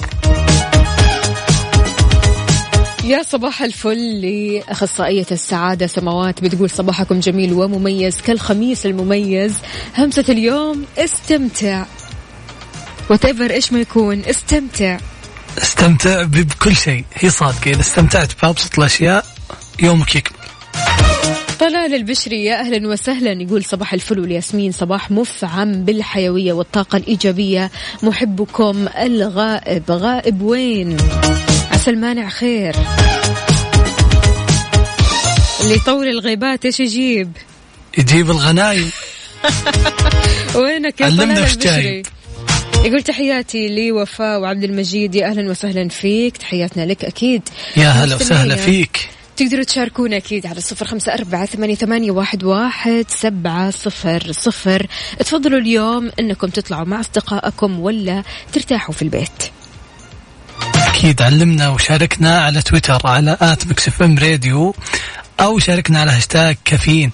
يا 3.11 3.23
صباح 3.23 3.61
الفل 3.61 4.21
لأخصائية 4.21 5.25
السعادة 5.31 5.87
سماوات 5.87 6.43
بتقول 6.43 6.69
صباحكم 6.69 7.19
جميل 7.19 7.53
ومميز 7.53 8.21
كالخميس 8.21 8.85
المميز. 8.85 9.57
همسة 9.97 10.25
اليوم 10.29 10.85
استمتع. 10.97 11.85
وتفر 13.09 13.51
إيش 13.51 13.73
ما 13.73 13.79
يكون 13.79 14.21
استمتع. 14.25 14.97
استمتع 15.57 16.23
بكل 16.23 16.75
شيء. 16.75 17.05
هي 17.13 17.29
صادقة 17.29 17.71
إذا 17.71 17.81
استمتعت 17.81 18.31
بأبسط 18.43 18.79
الأشياء 18.79 19.25
يومك 19.79 20.15
يكمل. 20.15 20.37
طلال 21.59 21.95
البشري 21.95 22.45
يا 22.45 22.59
أهلا 22.59 22.87
وسهلا 22.87 23.41
يقول 23.41 23.63
صباح 23.63 23.93
الفل 23.93 24.19
والياسمين 24.19 24.71
صباح 24.71 25.11
مفعم 25.11 25.85
بالحيوية 25.85 26.53
والطاقة 26.53 26.97
الإيجابية. 26.97 27.71
محبكم 28.03 28.87
الغائب 28.97 29.91
غائب 29.91 30.41
وين؟ 30.41 30.97
عسى 31.81 31.91
المانع 31.91 32.29
خير. 32.29 32.75
اللي 35.61 35.75
يطول 35.75 36.07
الغيبات 36.07 36.65
إيش 36.65 36.79
يجيب؟ 36.79 37.31
يجيب 37.97 38.31
الغنايم. 38.31 38.91
وينك 40.55 41.01
يا 41.01 41.05
علمنا 41.05 41.47
البشري. 41.51 42.03
يقول 42.85 43.03
تحياتي 43.03 43.89
لوفاء 43.89 44.39
وعبد 44.39 44.63
المجيد 44.63 45.15
يا 45.15 45.27
أهلا 45.27 45.51
وسهلا 45.51 45.89
فيك 45.89 46.37
تحياتنا 46.37 46.85
لك 46.85 47.05
أكيد. 47.05 47.41
يا 47.77 47.89
هلا 47.89 48.15
وسهلا. 48.15 48.55
فيك. 48.55 49.09
تقدروا 49.37 49.63
تشاركونا 49.63 50.17
أكيد 50.17 50.47
على 50.47 50.61
صفر 50.61 50.85
خمسة 50.85 51.13
أربعة 51.13 51.45
ثمانية, 51.45 51.75
ثمانية 51.75 52.11
واحد, 52.11 52.43
واحد 52.43 53.05
سبعة 53.09 53.69
صفر 53.69 54.31
صفر. 54.31 54.87
تفضلوا 55.19 55.59
اليوم 55.59 56.11
أنكم 56.19 56.47
تطلعوا 56.47 56.85
مع 56.85 56.99
أصدقائكم 56.99 57.79
ولا 57.79 58.23
ترتاحوا 58.53 58.93
في 58.93 59.01
البيت. 59.01 59.60
أكيد 61.01 61.21
علمنا 61.21 61.69
وشاركنا 61.69 62.41
على 62.41 62.61
تويتر 62.61 62.99
على 63.05 63.37
at 63.41 63.67
Mix 63.67 64.01
FM 64.01 64.17
Radio 64.19 64.75
أو 65.39 65.59
شاركنا 65.59 65.99
على 65.99 66.11
hashtag 66.11 66.55
Caffeine. 66.65 67.11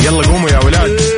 يلا 0.00 0.26
قوموا 0.26 0.50
يا 0.50 0.58
ولاد. 0.58 1.09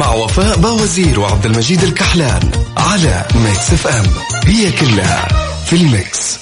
مع 0.00 0.12
وفاء 0.12 0.58
بوازير 0.58 1.20
وعبد 1.20 1.46
المجيد 1.46 1.82
الكحلان 1.82 2.50
على 2.76 3.24
Mix 3.34 3.72
FM. 3.72 4.06
هي 4.44 4.72
كلها 4.72 5.28
في 5.66 5.76
ال 5.76 5.88
Mix. 5.88 6.38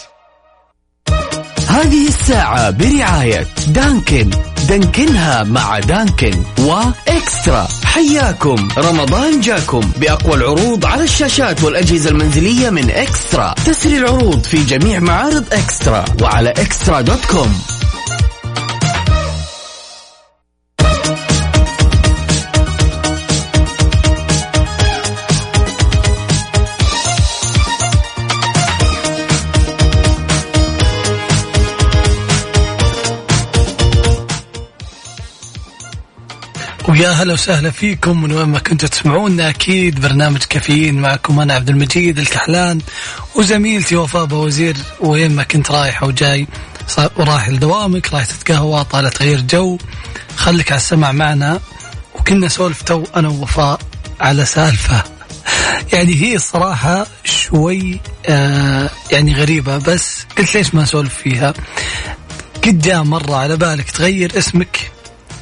هذه 1.69 2.09
الساعة 2.09 2.71
برعاية 2.71 3.47
Dunkin'. 3.69 4.31
دانكنها 4.69 5.43
مع 5.43 5.79
Dunkin' 5.79 6.43
و 6.59 6.74
eXtra. 6.74 7.69
حياكم. 7.85 8.69
رمضان 8.79 9.41
جاكم 9.41 9.81
بأقوى 9.97 10.35
العروض 10.35 10.87
على 10.87 11.05
الشاشات 11.05 11.63
والأجهزة 11.63 12.11
المنزلية 12.11 12.71
من 12.71 12.91
eXtra. 12.91 13.55
تسري 13.67 13.99
العروض 13.99 14.45
في 14.45 14.65
جميع 14.65 14.99
معارض 14.99 15.45
eXtra 15.53 16.05
وعلى 16.23 16.51
eXtra 16.51 17.01
dot 17.01 17.25
com. 17.25 17.63
ويا 36.99 37.11
هلا 37.11 37.33
وسهلا 37.33 37.71
فيكم 37.71 38.23
من 38.23 38.33
وين 38.33 38.49
ما 38.49 38.59
كنتوا 38.59 38.89
تسمعونا. 38.89 39.49
أكيد 39.49 40.01
برنامج 40.01 40.39
كافيين 40.39 40.95
معكم 40.95 41.41
أنا 41.41 41.55
عبد 41.55 41.71
المجيد 41.71 42.19
الكحلان 42.19 42.81
وزميلتي 43.35 43.97
وفاء 43.97 44.35
وزير 44.35 44.77
وين 45.01 45.37
ما 45.37 45.43
كنت 45.43 45.71
رايح 45.71 46.03
أو 46.03 46.11
جاي 46.11 46.47
ورايح 47.17 47.49
لدوامك 47.49 48.15
رايح 48.15 48.27
تتقهوى 48.27 48.85
طالع 48.85 49.09
تغيير 49.09 49.41
جو 49.41 49.79
خليك 50.37 50.73
على 50.73 50.79
السمع 50.79 51.13
معنا. 51.13 51.61
وكنا 52.15 52.47
نسولف 52.47 52.83
تو 52.83 53.05
أنا 53.17 53.29
ووفاء 53.29 53.79
على 54.21 54.45
سالفة. 54.45 55.03
يعني 55.93 56.15
هي 56.15 56.37
الصراحة 56.37 57.07
شوي 57.25 58.01
آه 58.27 58.91
يعني 59.11 59.35
غريبة 59.35 59.79
بس 59.79 60.27
قلت 60.39 60.55
ليش 60.55 60.75
ما 60.75 60.83
نسولف 60.83 61.15
فيها؟ 61.15 61.55
قد 62.65 62.79
جاء 62.79 63.03
مرة 63.03 63.37
على 63.37 63.57
بالك 63.57 63.91
تغير 63.91 64.39
اسمك؟ 64.39 64.91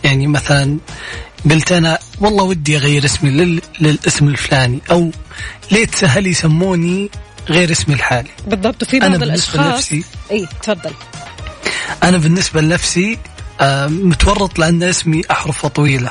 يعني 0.05 0.27
مثلا 0.27 0.79
قلت 1.51 1.73
أنا 1.73 1.99
والله 2.21 2.45
ودي 2.45 2.77
أغير 2.77 3.05
اسمي 3.05 3.31
لل... 3.31 3.61
للاسم 3.81 4.29
الفلاني 4.29 4.79
أو 4.91 5.11
ليت 5.73 5.95
سهل 5.95 6.27
يسموني 6.27 7.11
غير 7.49 7.73
اسمي 7.73 7.95
الحالي؟ 7.95 8.29
بالضبط 8.47 8.83
وفي 8.83 8.97
أنا 8.97 9.19
بعض 9.19 9.29
لنفسي- 9.29 10.05
أي 10.31 10.47
تفضل. 10.63 10.93
أنا 12.03 12.19
بالنسبة 12.19 12.61
لنفسي 12.61 13.19
آه، 13.61 13.87
متورط 13.87 14.59
لأن 14.59 14.83
اسمي 14.83 15.23
احرفه 15.31 15.69
طويلة. 15.69 16.11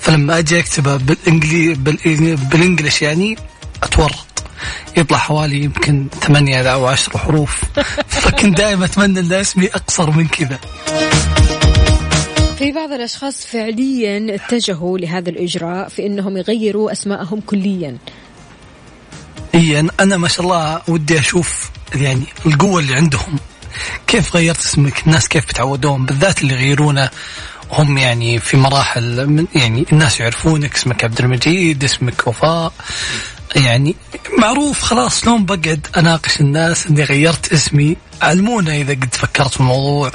فلما 0.00 0.38
أجي 0.38 0.60
اكتبه 0.60 0.96
بالانجلي 0.96 1.74
بال- 1.74 2.36
بالإنجلش 2.36 3.02
يعني 3.02 3.36
أتورط. 3.82 4.26
يطلع 4.96 5.18
حوالي 5.18 5.62
يمكن 5.64 6.06
ثمانية 6.22 6.62
أو 6.72 6.86
عشر 6.86 7.18
حروف. 7.18 7.60
فكنت 8.08 8.56
دائما 8.58 8.84
أتمنى 8.84 9.20
إن 9.20 9.32
اسمي 9.32 9.66
أقصر 9.66 10.10
من 10.10 10.28
كذا. 10.28 10.58
في 12.60 12.72
بعض 12.72 12.92
الأشخاص 12.92 13.46
فعليا 13.46 14.34
اتجهوا 14.34 14.98
لهذا 14.98 15.30
الإجراء 15.30 15.88
في 15.88 16.06
أنهم 16.06 16.36
يغيروا 16.36 16.92
أسماءهم 16.92 17.40
كليا. 17.40 17.96
اي 19.54 19.82
أنا- 19.82 20.02
ما 20.14 20.28
شاء 20.28 20.46
الله 20.46 20.82
ودي 20.88 21.18
أشوف 21.18 21.70
يعني 21.94 22.22
القوة 22.46 22.80
اللي 22.80 22.94
عندهم. 22.94 23.38
كيف 24.06 24.36
غيرت 24.36 24.58
اسمك؟ 24.58 25.06
الناس 25.06 25.28
كيف 25.28 25.48
بتعودون 25.48 26.06
بالذات 26.06 26.42
اللي 26.42 26.54
يغيرونه 26.54 27.10
هم 27.72 27.98
يعني 27.98 28.38
في 28.38 28.56
مراحل 28.56 29.26
من 29.26 29.46
يعني 29.54 29.86
الناس 29.92 30.20
يعرفونك 30.20 30.74
اسمك 30.74 31.04
عبد 31.04 31.18
المجيد 31.20 31.84
اسمك 31.84 32.26
وفاء. 32.26 32.72
يعني 33.56 33.96
معروف 34.38 34.82
خلاص 34.82 35.26
لون 35.26 35.44
بقعد 35.44 35.86
أناقش 35.96 36.40
الناس 36.40 36.86
إني 36.86 37.04
غيرت 37.04 37.52
اسمي. 37.52 37.96
علمونا 38.22 38.76
إذا 38.76 38.92
قد 38.92 39.14
فكرت 39.14 39.54
في 39.54 39.60
الموضوع 39.60 40.10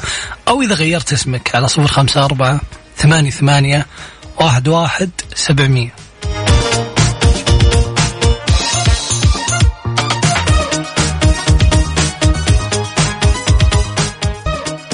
أو 0.47 0.61
إذا 0.61 0.73
غيرت 0.73 1.13
اسمك 1.13 1.55
على 1.55 1.67
صفر 1.67 1.87
خمسة 1.87 2.25
أربعة 2.25 2.61
ثمانية 2.97 3.29
ثمانية 3.29 3.85
واحد 4.39 4.67
واحد 4.67 5.09
سبعمية. 5.35 5.95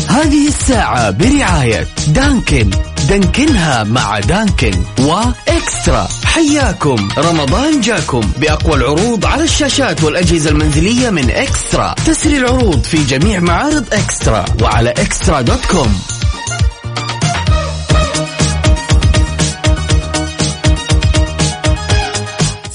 هذه 0.10 0.47
الساعة 0.47 1.12
برعاية 1.12 1.88
دانكن. 2.08 2.90
دانكنها 3.12 3.84
مع 3.84 4.19
دانكن 4.19 4.71
وإكسترا. 5.00 6.08
حياكم. 6.26 7.10
رمضان 7.17 7.82
جاكم 7.82 8.21
بأقوى 8.38 8.76
العروض 8.76 9.26
على 9.26 9.43
الشاشات 9.43 10.04
والأجهزة 10.04 10.50
المنزلية 10.50 11.10
من 11.10 11.32
إكسترا. 11.32 11.95
تسري 12.06 12.38
العروض 12.38 12.84
في 12.84 13.04
جميع 13.04 13.39
معارض 13.39 13.86
إكسترا 13.93 14.45
وعلى 14.62 14.89
إكسترا 14.89 15.41
دوت 15.41 15.65
كوم. 15.65 16.02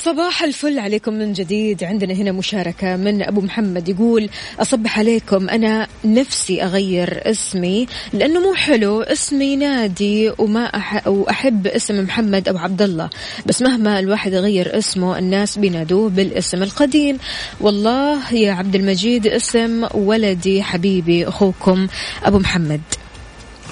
صباح 0.07 0.43
الفل 0.43 0.79
عليكم 0.79 1.13
من 1.13 1.33
جديد. 1.33 1.85
عندنا 1.85 2.15
هنا 2.15 2.33
مشاركة 2.33 2.97
من 2.97 3.23
أبو 3.23 3.41
محمد 3.41 3.89
يقول 3.89 4.29
أصبح 4.61 4.99
عليكم. 4.99 5.49
أنا 5.49 5.87
نفسي 6.05 6.63
أغير 6.63 7.31
اسمي 7.31 7.87
لأنه 8.13 8.41
مو 8.41 8.55
حلو. 8.55 9.03
اسمي 9.03 9.57
نادي 9.57 10.33
وما 10.39 10.65
أح 10.65 11.07
وأحب 11.07 11.67
اسم 11.67 12.05
محمد 12.05 12.49
أو 12.49 12.59
عبد 12.59 12.83
الله. 12.83 13.11
بس 13.47 13.63
مهما 13.63 13.99
الواحد 13.99 14.33
يغير 14.33 14.79
اسمه 14.79 15.19
الناس 15.19 15.59
بينادوه 15.59 16.11
بالاسم 16.11 16.63
القديم. 16.63 17.19
والله 17.61 18.35
يا 18.35 18.53
عبد 18.53 18.75
المجيد 18.75 19.27
اسم 19.27 19.87
ولدي 19.95 20.63
حبيبي 20.63 21.29
أخوكم 21.29 21.87
أبو 22.25 22.39
محمد. 22.39 22.81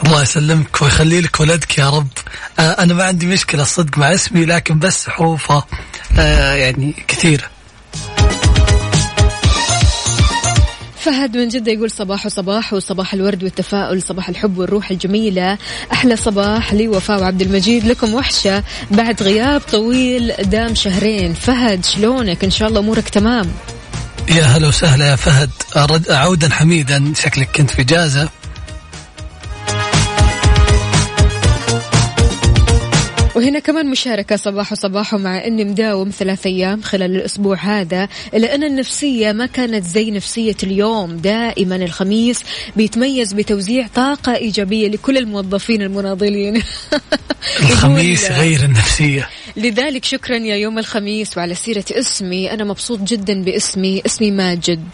الله 0.07 0.23
يسلمك 0.23 0.83
ويخلي 0.83 1.20
لك 1.20 1.40
ولدك 1.40 1.79
يا 1.79 1.90
رب. 1.90 2.09
آه 2.59 2.62
أنا 2.62 2.94
ما 2.94 3.05
عندي 3.05 3.27
مشكلة 3.27 3.62
الصدق 3.62 3.99
مع 3.99 4.14
اسمي 4.14 4.44
لكن 4.44 4.79
بس 4.79 5.09
آه 5.09 5.64
يعني 6.22 6.94
كثيره 7.09 7.44
فهد 11.05 11.37
من 11.37 11.48
جدة 11.48 11.72
يقول 11.72 11.90
صباح 11.90 12.27
وصباح 12.27 12.72
وصباح 12.72 13.14
الورد 13.14 13.42
والتفاؤل 13.42 14.03
صباح 14.03 14.29
الحب 14.29 14.59
والروح 14.59 14.90
الجميلة. 14.90 15.59
أحلى 15.92 16.16
صباح 16.16 16.74
لي 16.74 16.88
وفاء 16.88 17.20
وعبد 17.20 17.42
المجيد. 17.42 17.85
لكم 17.87 18.14
وحشة 18.14 18.62
بعد 18.90 19.22
غياب 19.22 19.61
طويل 19.61 20.33
دام 20.42 20.74
شهرين. 20.74 21.35
فهد 21.35 21.85
شلونك؟ 21.85 22.44
إن 22.44 22.50
شاء 22.50 22.68
الله 22.68 22.81
أمورك 22.81 23.09
تمام. 23.09 23.53
يا 24.29 24.42
هلا 24.42 24.68
وسهلا 24.68 25.11
يا 25.11 25.16
فهد. 25.16 25.50
عودا 26.11 26.50
حميدا. 26.50 27.12
شكلك 27.16 27.48
كنت 27.57 27.70
في 27.70 27.83
إجازة. 27.83 28.29
وهنا 33.35 33.59
كمان 33.59 33.90
مشاركة 33.90 34.37
صباح 34.37 34.73
وصباح 34.73 35.14
مع 35.14 35.44
أني 35.44 35.64
مداوم 35.64 36.11
ثلاث 36.11 36.47
أيام 36.47 36.83
خلال 36.83 37.16
الأسبوع 37.16 37.57
هذا 37.57 38.09
إلا 38.35 38.55
أن 38.55 38.64
النفسية 38.64 39.33
ما 39.33 39.47
كانت 39.47 39.85
زي 39.85 40.11
نفسية 40.11 40.57
اليوم. 40.62 41.16
دائما 41.16 41.77
الخميس 41.77 42.42
بيتميز 42.77 43.33
بتوزيع 43.33 43.87
طاقة 43.94 44.35
إيجابية 44.35 44.88
لكل 44.88 45.18
الموظفين 45.18 45.83
المناضلين. 45.83 46.62
الخميس 47.70 48.31
غير 48.31 48.64
النفسية. 48.64 49.29
لذلك 49.57 50.05
شكرا 50.05 50.37
يا 50.37 50.57
يوم 50.57 50.79
الخميس 50.79 51.37
وعلى 51.38 51.55
سيرة 51.55 51.85
اسمي. 51.90 52.53
أنا 52.53 52.64
مبسوط 52.64 53.01
جدا 53.01 53.42
باسمي 53.42 54.03
اسمي 54.07 54.31
ماجد. 54.31 54.88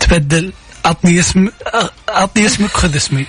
تبدل. 0.00 0.52
عطني 0.88 1.18
اسم 1.18 1.48
عطني 2.08 2.46
اسمك 2.46 2.70
خذ 2.70 2.96
اسمي. 2.96 3.26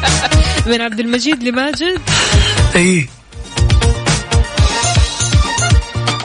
من 0.66 0.80
عبد 0.80 1.00
المجيد 1.00 1.42
لماجد. 1.42 2.00
إي. 2.76 3.08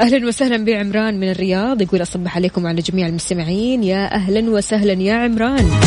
أهلا 0.01 0.27
وسهلا 0.27 0.65
بعمران 0.65 1.19
من 1.19 1.29
الرياض 1.31 1.81
يقول 1.81 2.01
أصبح 2.01 2.35
عليكم 2.35 2.65
وعلى 2.65 2.81
جميع 2.81 3.07
المستمعين. 3.07 3.83
يا 3.83 4.15
أهلا 4.15 4.49
وسهلا 4.49 4.93
يا 4.93 5.13
عمران. 5.13 5.79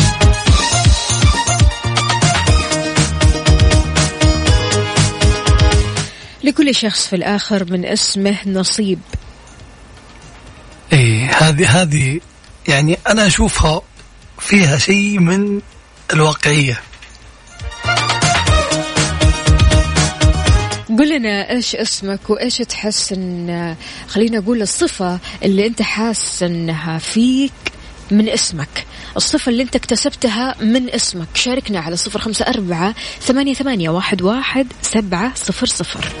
لكل 6.43 6.75
شخص 6.75 7.07
في 7.07 7.15
الآخر 7.15 7.71
من 7.71 7.85
اسمه 7.85 8.37
نصيب. 8.45 8.99
إي 10.93 11.25
هذه 11.25 11.81
هذه 11.81 12.19
يعني 12.67 12.97
أنا 13.07 13.27
أشوفها 13.27 13.81
فيها 14.39 14.77
شيء 14.77 15.19
من 15.19 15.61
الواقعية. 16.13 16.81
قل 20.99 21.17
لنا 21.17 21.49
إيش 21.49 21.75
اسمك 21.75 22.29
وإيش 22.29 22.57
تحس 22.57 23.13
ان 23.13 23.75
خلينا 24.07 24.37
أقول 24.37 24.61
الصفة 24.61 25.19
اللي 25.43 25.67
أنت 25.67 25.81
حاس 25.81 26.43
إنها 26.43 26.97
فيك 26.97 27.51
من 28.11 28.29
اسمك. 28.29 28.85
الصفة 29.17 29.49
اللي 29.49 29.63
أنت 29.63 29.75
اكتسبتها 29.75 30.55
من 30.61 30.89
اسمك. 30.89 31.27
شاركنا 31.33 31.79
على 31.79 31.95
صفر 31.95 32.19
خمسة 32.19 32.45
أربعة 32.45 32.95
ثمانية, 33.21 33.53
ثمانية 33.53 33.89
واحد, 33.89 34.21
واحد 34.21 34.67
سبعة 34.81 35.31
صفر 35.35 35.65
صفر. 35.65 36.13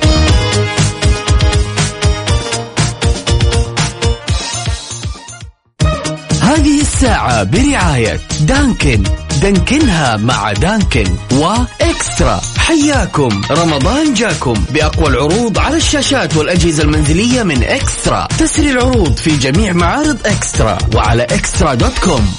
هذه 6.57 6.81
الساعة 6.81 7.43
برعاية 7.43 8.19
دانكن. 8.41 9.03
دانكنها 9.41 10.17
مع 10.17 10.53
دانكن 10.53 11.15
وإكسترا. 11.31 12.41
حياكم. 12.57 13.41
رمضان 13.51 14.13
جاكم 14.13 14.53
بأقوى 14.69 15.07
العروض 15.07 15.59
على 15.59 15.77
الشاشات 15.77 16.37
والأجهزة 16.37 16.83
المنزلية 16.83 17.43
من 17.43 17.63
إكسترا. 17.63 18.27
تسري 18.39 18.71
العروض 18.71 19.17
في 19.17 19.37
جميع 19.37 19.73
معارض 19.73 20.17
إكسترا 20.25 20.77
وعلى 20.95 21.23
إكسترا 21.23 21.73
دوت 21.73 21.99
كوم. 21.99 22.35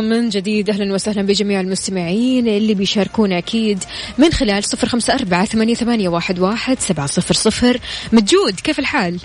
لكم 0.00 0.08
من 0.08 0.28
جديد. 0.28 0.70
أهلا 0.70 0.94
وسهلا 0.94 1.22
بجميع 1.22 1.60
المستمعين 1.60 2.48
اللي 2.48 2.74
بيشاركونا 2.74 3.38
أكيد 3.38 3.84
من 4.18 4.32
خلال 4.32 4.64
صفر 4.64 4.88
خمسة 4.88 5.14
أربعة 5.14 5.44
ثمانية, 5.44 5.74
ثمانية 5.74 6.08
واحد, 6.08 6.38
واحد 6.38 6.80
سبعة 6.80 7.06
صفر 7.06 7.34
صفر. 7.34 7.78
مجود 8.12 8.60
كيف 8.64 8.78
الحال؟ 8.78 9.20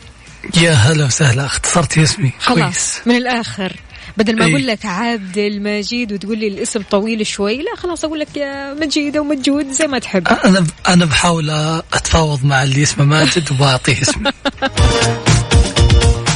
يا 0.61 0.71
هلا 0.71 1.05
وسهلا 1.05 1.45
اختصرتي 1.45 2.03
اسمي 2.03 2.31
خلاص 2.39 2.59
كويس. 2.59 3.01
من 3.05 3.15
الآخر. 3.15 3.75
بدل 4.17 4.35
ما 4.37 4.45
إيه. 4.45 4.51
أقول 4.51 4.67
لك 4.67 4.85
عبد 4.85 5.37
المجيد 5.37 6.13
وتقول 6.13 6.37
لي 6.37 6.47
الاسم 6.47 6.81
طويل 6.91 7.27
شوي 7.27 7.57
لا 7.57 7.75
خلاص 7.77 8.05
أقول 8.05 8.19
لك 8.19 8.37
يا 8.37 8.73
مجيد 8.73 9.17
أو 9.17 9.23
مجود 9.23 9.71
زي 9.71 9.87
ما 9.87 9.99
تحب. 9.99 10.27
أنا 10.27 10.67
أنا 10.87 11.05
بحاول 11.05 11.49
أتفاوض 11.93 12.45
مع 12.45 12.63
اللي 12.63 12.83
اسمه 12.83 13.05
ماجد 13.05 13.51
وبعطيه 13.51 14.01
اسمي. 14.01 14.31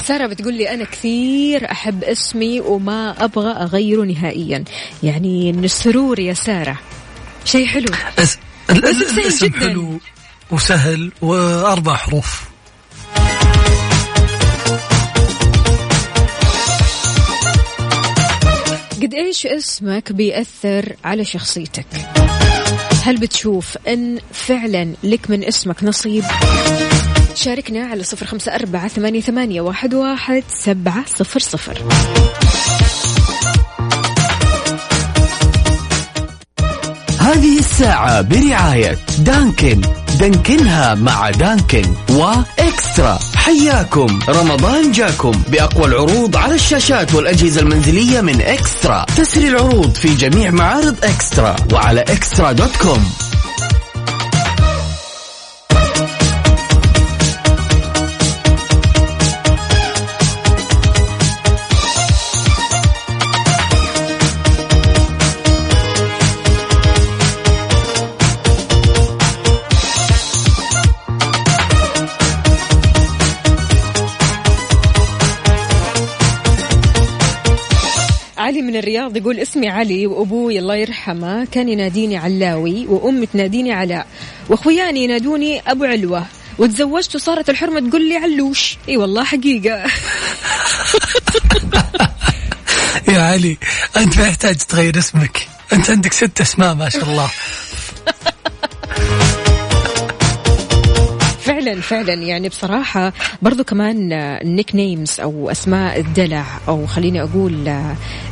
سارة 0.10 0.28
بتقول 0.28 0.54
لي 0.54 0.74
أنا 0.74 0.84
كثير 0.84 1.72
أحب 1.72 2.04
اسمي 2.04 2.60
وما 2.60 3.24
أبغى 3.24 3.52
أغيره 3.52 4.02
نهائيا. 4.02 4.63
يعني 5.04 5.52
من 5.54 5.63
السرور 5.63 6.19
يا 6.19 6.34
سارة. 6.34 6.80
شيء 7.45 7.65
حلو. 7.65 7.91
بس 8.17 8.38
ال- 8.69 8.86
ال- 8.86 9.04
اسم 9.04 9.06
سهل 9.06 9.19
الاسم 9.19 9.45
جداً. 9.48 9.60
حلو 9.60 10.00
وسهل 10.52 11.12
وأربع 11.22 11.95
حروف. 11.95 12.43
قد 19.02 19.13
إيش 19.13 19.45
اسمك 19.45 20.12
بيأثر 20.12 20.95
على 21.04 21.26
شخصيتك؟ 21.26 21.86
هل 23.04 23.17
بتشوف 23.17 23.78
إن 23.88 24.19
فعلا 24.34 24.93
لك 25.04 25.30
من 25.30 25.43
اسمك 25.43 25.84
نصيب؟ 25.84 26.24
شاركنا 27.39 27.86
على 27.86 28.04
صفر 28.04 28.25
خمسة 28.25 28.56
أربعة 28.56 28.88
ثمانية, 28.88 29.21
ثمانية 29.21 29.62
واحد, 29.62 29.93
واحد 29.93 30.43
سبعة 30.49 31.06
صفر 31.06 31.39
صفر. 31.39 31.84
هذه 37.19 37.60
الساعة 37.60 38.21
برعاية 38.21 38.97
دانكن. 39.19 39.82
دانكنها 40.19 40.95
مع 40.95 41.30
دانكن 41.30 41.86
وإكسترا. 42.10 43.19
حياكم. 43.36 44.19
رمضان 44.30 44.91
جاكم 44.91 45.32
بأقوى 45.32 45.86
العروض 45.86 46.36
على 46.36 46.56
الشاشات 46.56 47.13
والأجهزة 47.15 47.62
المنزلية 47.62 48.21
من 48.21 48.41
إكسترا. 48.41 49.06
تسري 49.17 49.47
العروض 49.47 49.95
في 49.95 50.15
جميع 50.15 50.52
معارض 50.52 50.95
إكسترا 51.04 51.56
وعلى 51.73 52.02
إكسترا 52.02 52.52
دوت 52.52 52.75
كوم. 52.75 53.28
علي 78.60 78.67
من 78.67 78.76
الرياض 78.76 79.17
يقول 79.17 79.39
اسمي 79.39 79.69
علي 79.69 80.08
وأبوي 80.08 80.60
الله 80.60 80.76
يرحمه 80.76 81.45
كان 81.45 81.69
يناديني 81.69 82.17
علاوي 82.17 82.88
وأمي 82.88 83.26
تناديني 83.26 83.72
علاء 83.74 84.08
وأخوياني 84.50 85.04
ينادوني 85.04 85.62
أبو 85.67 85.84
علوة 85.84 86.26
وتزوجت 86.58 87.15
وصارت 87.15 87.50
الحرمة 87.50 87.89
تقول 87.89 88.10
لي 88.10 88.17
علوش. 88.17 88.78
إي 88.89 88.98
والله 88.98 89.24
حقيقة. 89.24 89.84
يا 93.13 93.22
علي 93.22 93.58
أنت 93.98 94.17
ما 94.17 94.28
يحتاج 94.28 94.56
تغير 94.56 95.00
اسمك. 95.00 95.48
أنت 95.74 95.89
عندك 95.89 96.13
ست 96.13 96.41
أسماء 96.41 96.74
ما 96.76 96.89
شاء 96.89 97.04
الله. 97.04 97.30
فعلا 101.49 101.81
فعلا. 101.81 102.13
يعني 102.13 102.49
بصراحة 102.49 103.13
برضو 103.41 103.63
كمان 103.63 104.13
ال 104.13 104.75
nicknames 104.75 105.19
أو 105.19 105.51
أسماء 105.51 105.99
الدلع 105.99 106.45
أو 106.67 106.85
خليني 106.85 107.23
أقول 107.23 107.83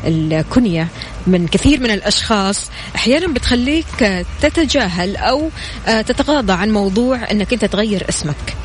الكنية 0.06 0.88
من 1.28 1.48
كثير 1.48 1.80
من 1.80 1.92
الأشخاص 1.92 2.70
أحيانا 2.96 3.34
بتخليك 3.34 4.26
تتجاهل 4.42 5.16
أو 5.16 5.50
تتغاضى 5.86 6.54
عن 6.54 6.72
موضوع 6.72 7.32
أنك 7.32 7.54
أنت 7.54 7.66
تغير 7.66 8.10
اسمك. 8.10 8.56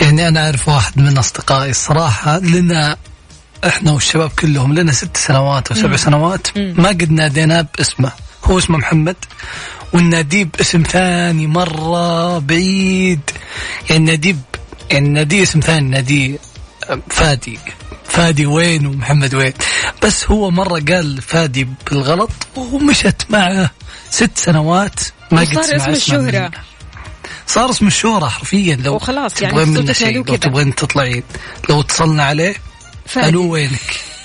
يعني 0.00 0.28
أنا 0.28 0.44
أعرف 0.44 0.68
واحد 0.68 0.98
من 0.98 1.18
أصدقائي 1.18 1.70
الصراحه 1.70 2.38
لنا 2.38 2.96
إحنا 3.66 3.92
والشباب 3.92 4.30
كلهم 4.30 4.74
لنا 4.74 4.92
ست 4.92 5.16
سنوات 5.16 5.68
أو 5.68 5.76
سبع 5.76 5.96
سنوات 5.96 6.46
ما 6.56 6.88
قد 6.88 7.10
ناديناه 7.10 7.66
باسمه. 7.78 8.12
هو 8.44 8.58
اسمه 8.58 8.78
محمد. 8.78 9.16
وناديه 9.92 10.44
باسم 10.44 10.82
ثاني 10.82 11.46
مرة 11.46 12.38
بعيد. 12.38 13.20
يعني 13.90 14.04
ناديه 14.04 14.32
ب- 14.32 14.36
يعني 14.90 15.08
ناديه 15.08 15.42
اسم 15.42 15.60
ثاني 15.60 15.88
ناديه 15.90 16.38
فادي. 17.10 17.58
فادي 18.04 18.46
وين 18.46 18.86
ومحمد 18.86 19.34
وين. 19.34 19.52
بس 20.02 20.24
هو 20.30 20.50
مرة 20.50 20.80
قال 20.88 21.22
فادي 21.22 21.68
بالغلط 21.90 22.30
ومشت 22.56 23.22
معه 23.30 23.70
ست 24.10 24.38
سنوات 24.38 25.00
ما 25.30 25.40
قد 25.40 25.46
سمع 25.46 25.76
اسم 25.76 25.90
الشهرة. 25.90 26.50
صار 27.46 27.70
اسم 27.70 27.86
الشهرة 27.86 28.28
حرفيا. 28.28 28.76
لو 28.76 28.94
وخلاص 28.94 29.42
يعني 29.42 29.52
تبغين 29.54 29.68
منه 29.68 29.92
شيء 29.92 30.16
لو. 30.16 30.36
تبغين 30.36 30.74
تطلعين. 30.74 31.22
لو 31.68 31.80
اتصلنا 31.80 32.22
عليه 32.24 32.54
فادي. 33.06 33.28
ألو 33.28 33.50
وينك؟ 33.52 33.80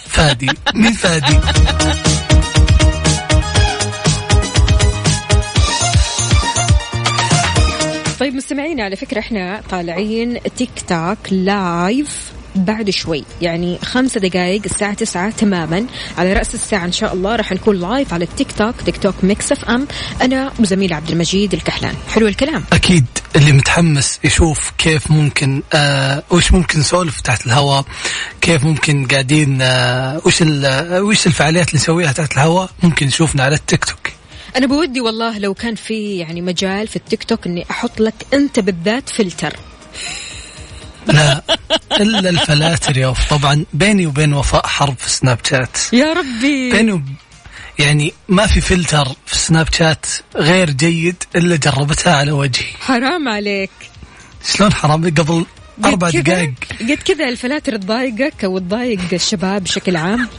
فادي. 0.07 0.47
مين 0.75 0.93
فادي؟ 0.93 1.39
طيب 8.33 8.41
مستمعينا 8.41 8.83
على 8.83 8.95
فكرة 8.95 9.19
إحنا 9.19 9.61
طالعين 9.69 10.39
TikTok 10.57 11.17
live 11.31 12.31
بعد 12.55 12.89
شوي 12.89 13.23
يعني 13.41 13.79
خمسة 13.83 14.19
دقائق 14.19 14.61
الساعة 14.65 14.93
تسعة 14.93 15.29
تماما. 15.29 15.85
على 16.17 16.33
رأس 16.33 16.53
الساعة 16.53 16.85
إن 16.85 16.91
شاء 16.91 17.13
الله 17.13 17.35
راح 17.35 17.51
نكون 17.51 17.79
live 17.79 18.13
على 18.13 18.25
ال 18.25 18.51
TikTok 18.51 18.97
TikTok 18.97 19.15
Mix 19.23 19.51
FM 19.51 19.87
أنا 20.21 20.51
وزميل 20.59 20.93
عبد 20.93 21.09
المجيد 21.09 21.53
الكحلان. 21.53 21.95
حلو 22.13 22.27
الكلام. 22.27 22.63
أكيد 22.73 23.05
اللي 23.35 23.51
متحمس 23.51 24.19
يشوف 24.23 24.71
كيف 24.77 25.11
ممكن 25.11 25.61
آه 25.73 26.23
وش 26.31 26.51
ممكن 26.51 26.79
نسولف 26.79 27.21
تحت 27.21 27.45
الهواء 27.45 27.85
كيف 28.41 28.63
ممكن 28.63 29.07
قاعدين 29.07 29.59
آه 29.61 30.21
وش 30.25 30.41
آه، 30.41 31.01
وش 31.01 31.27
الفعاليات 31.27 31.67
اللي 31.67 31.79
نسويها 31.79 32.11
تحت 32.11 32.33
الهواء 32.33 32.69
ممكن 32.83 33.07
يشوفنا 33.07 33.43
على 33.43 33.55
التيك 33.55 33.85
توك. 33.85 34.22
أنا 34.55 34.67
بودي 34.67 35.01
والله 35.01 35.37
لو 35.37 35.53
كان 35.53 35.75
في 35.75 36.17
يعني 36.17 36.41
مجال 36.41 36.87
في 36.87 36.95
التيك 36.95 37.23
توك 37.23 37.47
إني 37.47 37.65
أحط 37.71 37.99
لك 37.99 38.13
أنت 38.33 38.59
بالذات 38.59 39.09
فلتر. 39.09 39.55
لا 41.07 41.43
إلا 41.91 42.29
الفلاتر 42.29 42.97
يا 42.97 43.07
وفا 43.07 43.33
طبعا 43.33 43.65
بيني 43.73 44.05
وبين 44.05 44.33
وفاء 44.33 44.67
حرب 44.67 44.95
في 44.97 45.09
Snapchat 45.09 45.77
يا 45.93 46.13
ربي. 46.13 46.71
بيني 46.71 46.91
وب... 46.91 47.05
يعني 47.79 48.13
ما 48.27 48.47
في 48.47 48.61
فلتر 48.61 49.07
في 49.25 49.37
Snapchat 49.37 50.05
غير 50.35 50.69
جيد 50.69 51.23
إلا 51.35 51.55
جربتها 51.55 52.15
على 52.15 52.31
وجهي. 52.31 52.67
حرام 52.79 53.27
عليك. 53.27 53.71
شلون 54.55 54.73
حرام؟ 54.73 55.05
قبل 55.05 55.45
أربع 55.85 56.09
دقائق 56.09 56.53
قد 56.81 56.91
كذا 57.05 57.29
الفلاتر 57.29 57.77
تضايقك 57.77 58.43
أو 58.43 58.59
تضايق 58.59 58.99
الشباب 59.13 59.63
بشكل 59.63 59.95
عام؟ 59.95 60.29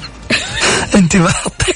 أنت 0.94 1.16
ما 1.16 1.30
حطيتي 1.30 1.73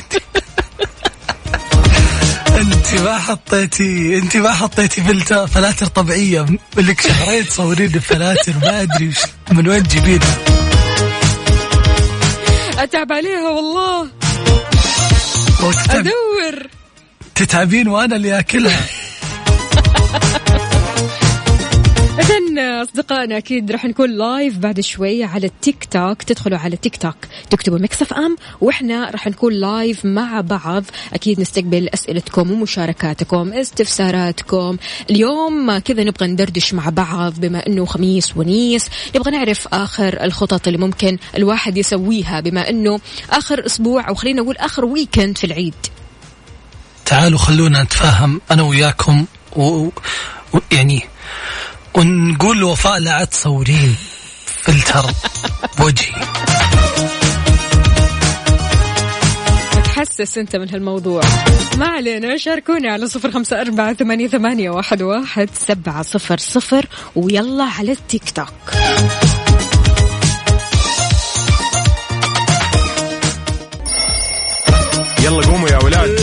انت 2.73 2.95
ما 2.95 3.19
حطيتي 3.19 4.19
انت 4.19 4.37
ما 4.37 4.53
حطيتي 4.53 5.01
فلتر 5.03 5.47
فلاتر 5.47 5.87
طبيعية. 5.87 6.47
لك 6.77 7.01
شهرين 7.01 7.47
تصورين 7.47 7.95
الفلاتر 7.95 8.53
ما 8.63 8.83
أدري 8.83 9.13
من 9.53 9.69
وين 9.69 9.83
تجيبينها. 9.83 10.39
أتعب 12.79 13.13
عليها 13.13 13.49
والله. 13.49 14.09
أدور. 15.91 16.67
تتعبين 17.35 17.89
وأنا 17.89 18.17
اللي 18.17 18.39
آكلها. 18.39 18.81
إذا 22.21 22.39
أصدقائنا 22.83 23.37
أكيد 23.37 23.71
راح 23.71 23.85
نكون 23.85 24.11
live 24.11 24.59
بعد 24.59 24.81
شوي 24.81 25.25
على 25.25 25.47
التيك 25.47 25.85
توك 25.85 26.23
تدخلوا 26.23 26.59
على 26.59 26.77
تيك 26.77 26.97
توك 26.97 27.17
تكتبوا 27.51 27.79
Mix 27.79 28.03
FM 28.03 28.37
وإحنا 28.61 29.11
راح 29.11 29.27
نكون 29.27 29.53
live 29.53 30.05
مع 30.05 30.41
بعض. 30.41 30.85
أكيد 31.15 31.41
نستقبل 31.41 31.89
أسئلتكم 31.89 32.51
ومشاركاتكم 32.51 33.53
استفساراتكم. 33.53 34.77
اليوم 35.11 35.79
كذا 35.79 36.05
نبغى 36.05 36.27
ندردش 36.27 36.75
مع 36.75 36.89
بعض 36.89 37.41
بما 37.41 37.67
أنه 37.67 37.85
خميس 37.85 38.37
ونيس. 38.37 38.87
نبغى 39.17 39.31
نعرف 39.31 39.69
آخر 39.73 40.25
الخطط 40.25 40.67
اللي 40.67 40.79
ممكن 40.79 41.19
الواحد 41.37 41.77
يسويها 41.77 42.41
بما 42.41 42.71
أنه 42.71 43.01
آخر 43.31 43.67
أسبوع 43.67 44.09
أو 44.09 44.15
خلينا 44.15 44.43
نقول 44.43 44.57
آخر 44.57 44.85
weekend 44.85 45.39
في 45.39 45.45
العيد. 45.45 45.75
تعالوا 47.05 47.39
خلونا 47.39 47.83
نتفاهم 47.83 48.41
أنا 48.51 48.63
وياكم 48.63 49.25
و... 49.57 49.63
و... 49.63 49.91
يعني 50.73 51.03
ونقول 51.99 52.59
لوفاء 52.59 52.99
لا 52.99 53.25
تصورين 53.25 53.97
فلتر 54.63 55.11
بوجهي. 55.79 56.23
تحسس 59.85 60.39
أنت 60.39 60.57
من 60.57 60.71
هالموضوع. 60.71 61.23
ما 61.77 61.87
علينا 61.87 62.37
شاركونا 62.37 62.93
على 62.93 63.07
صفر 63.07 63.31
خمسة 63.31 63.61
أربعة 63.61 63.95
ثمانية, 63.95 64.29
ثمانية 64.29 64.71
واحد, 64.71 65.03
واحد 65.03 65.49
سبعة 65.55 66.03
صفر 66.03 66.39
صفر 66.39 66.87
ويلا 67.17 67.65
على 67.65 67.93
التيك 67.93 68.31
توك. 68.31 68.49
يلا 75.25 75.47
قوموا 75.47 75.69
يا 75.69 75.79
ولاد. 75.85 76.18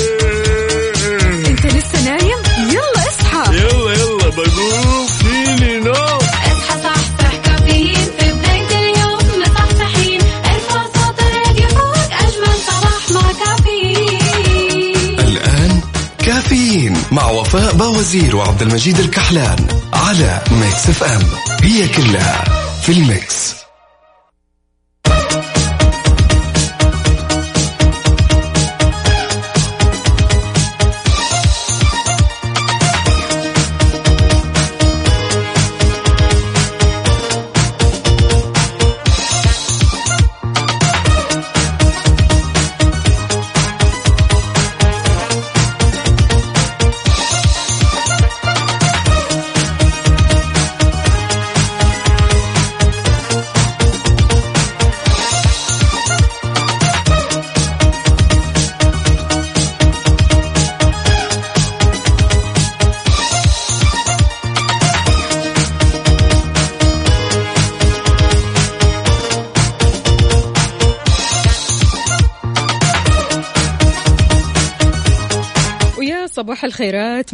باوزير 17.55 18.35
وعبد 18.35 18.61
المجيد 18.61 18.99
الكحلان 18.99 19.67
على 19.93 20.41
Mix 20.51 20.89
FM. 20.89 21.21
هي 21.61 21.87
كلها 21.87 22.43
في 22.81 22.91
ال 22.91 23.02
mix. 23.02 23.44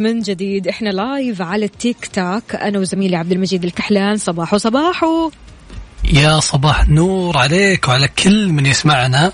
من 0.02 0.20
جديد. 0.20 0.68
إحنا 0.68 0.88
live 0.88 1.42
على 1.42 1.64
التيك 1.64 2.06
توك 2.06 2.54
أنا 2.54 2.78
وزميلي 2.78 3.16
عبد 3.16 3.32
المجيد 3.32 3.64
الكحلان 3.64 4.16
صباحو 4.16 4.58
صباحو. 4.58 5.30
يا 6.04 6.40
صباح 6.40 6.88
نور 6.88 7.38
عليك 7.38 7.88
وعلى 7.88 8.08
كل 8.08 8.48
من 8.48 8.66
يسمعنا. 8.66 9.32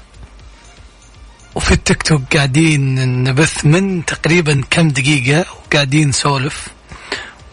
وفي 1.55 1.73
التيك 1.73 2.03
توك 2.03 2.37
قاعدين 2.37 2.95
نبث 3.25 3.65
من 3.65 4.05
تقريبا 4.05 4.63
كم 4.71 4.89
دقيقة 4.89 5.45
وقاعدين 5.67 6.09
نسولف. 6.09 6.69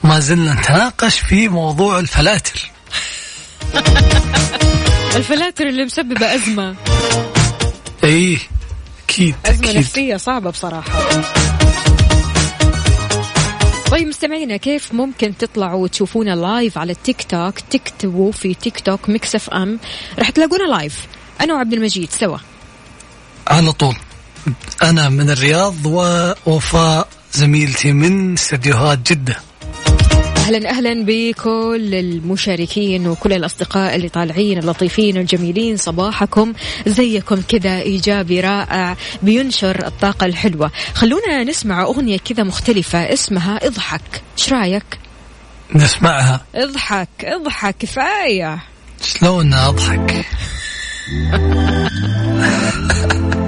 ما 0.03 0.19
زلنا 0.19 0.53
نتناقش 0.53 1.19
في 1.19 1.47
موضوع 1.47 1.99
الفلاتر. 1.99 2.71
الفلاتر 5.15 5.67
اللي 5.67 5.85
مسببة 5.85 6.35
أزمة. 6.35 6.75
إيه 8.03 8.37
أكيد 9.05 9.35
أزمة 9.45 9.69
أكيد. 9.69 9.77
نفسية 9.77 10.17
صعبة 10.17 10.49
بصراحة. 10.49 10.91
طيب 13.95 14.07
مستمعينا 14.07 14.57
كيف 14.57 14.93
ممكن 14.93 15.37
تطلعوا 15.37 15.83
وتشوفونا 15.83 16.35
live 16.35 16.77
على 16.77 16.91
التيك 16.91 17.23
توك 17.23 17.59
تكتبوا 17.59 18.31
في 18.31 18.53
تيك 18.53 18.79
توك 18.79 19.09
Mix 19.09 19.35
FM 19.35 19.79
راح 20.19 20.29
تلاقونا 20.29 20.63
live 20.63 21.07
أنا 21.41 21.53
وعبد 21.53 21.73
المجيد 21.73 22.11
سوا. 22.11 22.37
على 23.47 23.71
طول. 23.71 23.95
أنا 24.83 25.09
من 25.09 25.29
الرياض 25.29 25.85
ووفاء 25.85 27.07
زميلتي 27.33 27.91
من 27.91 28.33
استديوهات 28.33 29.11
جدة. 29.11 29.39
أهلا 30.45 30.69
أهلا 30.69 31.05
بكل 31.05 31.95
المشاركين 31.95 33.07
وكل 33.07 33.33
الأصدقاء 33.33 33.95
اللي 33.95 34.09
طالعين 34.09 34.57
اللطيفين 34.57 35.17
الجميلين. 35.17 35.77
صباحكم 35.77 36.53
زيكم 36.87 37.41
كذا 37.41 37.79
إيجابي 37.79 38.39
رائع 38.39 38.97
بينشر 39.23 39.87
الطاقة 39.87 40.25
الحلوة. 40.25 40.71
خلونا 40.93 41.43
نسمع 41.43 41.83
أغنية 41.83 42.17
كذا 42.17 42.43
مختلفة 42.43 43.13
اسمها 43.13 43.67
اضحك. 43.67 44.23
إيش 44.37 44.53
رأيك؟ 44.53 44.99
نسمعها. 45.75 46.45
اضحك 46.55 47.09
اضحك 47.23 47.75
كفاية. 47.77 48.63
شلون 49.01 49.53
أضحك؟ 49.53 50.25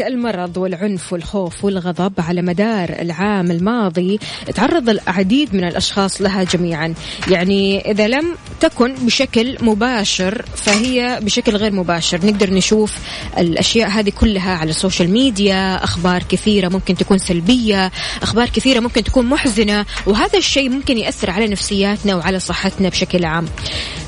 المرض 0.00 0.56
والعنف 0.56 1.12
والخوف 1.12 1.64
والغضب 1.64 2.12
على 2.18 2.42
مدار 2.42 2.88
العام 2.88 3.50
الماضي. 3.50 4.18
تعرض 4.54 4.88
العديد 4.88 5.54
من 5.54 5.64
الأشخاص 5.64 6.22
لها 6.22 6.44
جميعا. 6.44 6.94
يعني 7.30 7.90
إذا 7.90 8.08
لم 8.08 8.34
تكن 8.60 8.94
بشكل 8.94 9.56
مباشر 9.60 10.44
فهي 10.56 11.18
بشكل 11.22 11.56
غير 11.56 11.72
مباشر. 11.72 12.26
نقدر 12.26 12.50
نشوف 12.50 12.98
الأشياء 13.38 13.88
هذه 13.88 14.10
كلها 14.10 14.54
على 14.54 14.70
السوشيال 14.70 15.10
ميديا 15.10 15.84
أخبار 15.84 16.22
كثيرة 16.22 16.68
ممكن 16.68 16.94
تكون 16.96 17.18
سلبية 17.18 17.92
أخبار 18.22 18.48
كثيرة 18.48 18.80
ممكن 18.80 19.04
تكون 19.04 19.26
محزنة 19.26 19.86
وهذا 20.06 20.38
الشيء 20.38 20.68
ممكن 20.68 20.98
يأثر 20.98 21.30
على 21.30 21.46
نفسياتنا 21.46 22.16
وعلى 22.16 22.38
صحتنا 22.40 22.88
بشكل 22.88 23.24
عام. 23.24 23.46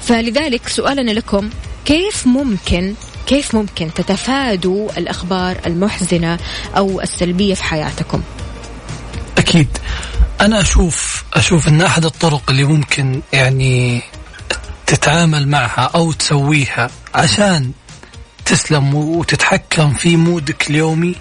فلذلك 0.02 0.68
سؤالنا 0.68 1.10
لكم 1.10 1.50
كيف 1.84 2.26
ممكن 2.26 2.94
كيف 3.28 3.54
ممكن 3.54 3.94
تتفادوا 3.94 4.98
الأخبار 4.98 5.60
المحزنة 5.66 6.38
أو 6.76 7.00
السلبية 7.00 7.54
في 7.54 7.64
حياتكم؟ 7.64 8.22
أكيد. 9.38 9.68
أنا 10.40 10.60
أشوف 10.60 11.24
أشوف 11.34 11.68
إن 11.68 11.82
أحد 11.82 12.04
الطرق 12.04 12.42
اللي 12.50 12.64
ممكن 12.64 13.22
يعني 13.32 14.02
تتعامل 14.86 15.48
معها 15.48 15.90
أو 15.94 16.12
تسويها 16.12 16.90
عشان 17.14 17.72
تسلم 18.44 18.94
وتتحكم 18.94 19.92
في 19.92 20.16
مودك 20.16 20.70
اليومي 20.70 21.14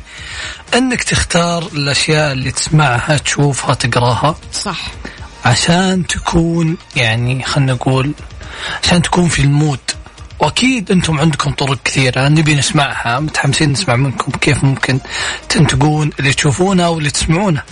إنك 0.74 1.04
تختار 1.04 1.64
الأشياء 1.64 2.32
اللي 2.32 2.52
تسمعها 2.52 3.18
تشوفها 3.18 3.74
تقراها. 3.74 4.36
صح. 4.54 4.92
عشان 5.46 6.08
تكون 6.08 6.78
يعني 6.96 7.44
خلينا 7.44 7.74
نقول 7.74 8.12
عشان 8.84 9.02
تكون 9.02 9.28
في 9.30 9.42
ال 9.42 9.48
mood. 9.48 9.80
وأكيد 10.40 10.92
أنتم 10.92 11.20
عندكم 11.20 11.52
طرق 11.52 11.78
كثيرة. 11.84 12.30
نبي 12.30 12.56
نسمعها. 12.56 13.20
متحمسين 13.20 13.72
نسمع 13.72 13.96
منكم 13.96 14.32
كيف 14.32 14.64
ممكن 14.64 15.00
تنتقون 15.50 16.12
اللي 16.20 16.34
تشوفونه 16.34 16.90
واللي 16.90 17.10
تسمعونه 17.10 17.64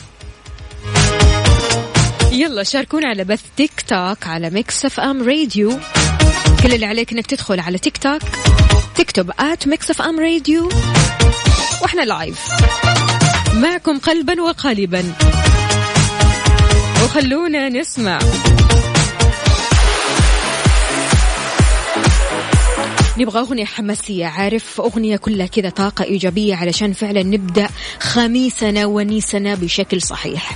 يلا 2.32 2.64
شاركونا 2.64 3.08
على 3.08 3.24
بث 3.24 3.42
تيك 3.58 3.82
توك 3.88 4.28
على 4.28 4.50
Mix 4.50 4.86
FM 4.86 5.24
Radio. 5.28 5.80
كل 6.64 6.74
اللي 6.74 6.86
عليك 6.86 7.12
إنك 7.12 7.26
تدخل 7.26 7.60
على 7.60 7.78
تيك 7.78 7.98
توك. 7.98 8.22
تكتب 8.96 9.32
at 9.40 9.68
Mix 9.68 9.92
FM 9.92 10.20
Radio. 10.20 10.70
وإحنا 11.82 12.02
live 12.02 12.40
معكم 13.54 14.00
قلبا 14.00 14.42
وقالبا. 14.42 15.14
وخلونا 17.04 17.70
نسمع. 17.70 18.20
نبغى 23.18 23.40
أغنية 23.40 23.66
حماسية. 23.66 24.26
عارف 24.26 24.82
أغنية 24.82 25.18
كلها 25.18 25.48
كذا 25.48 25.70
طاقة 25.70 26.04
إيجابية 26.04 26.56
علشان 26.56 26.94
فعلا 26.94 27.24
نبدأ 27.24 27.70
خميسنا 28.00 28.86
ونيسنا 28.86 29.56
بشكل 29.56 30.02
صحيح. 30.02 30.52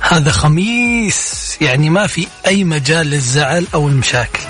هذا 0.00 0.30
خميس. 0.30 1.56
يعني 1.60 1.90
ما 1.90 2.06
في 2.06 2.26
أي 2.46 2.64
مجال 2.64 3.06
للزعل 3.06 3.66
أو 3.74 3.88
المشاكل. 3.88 4.40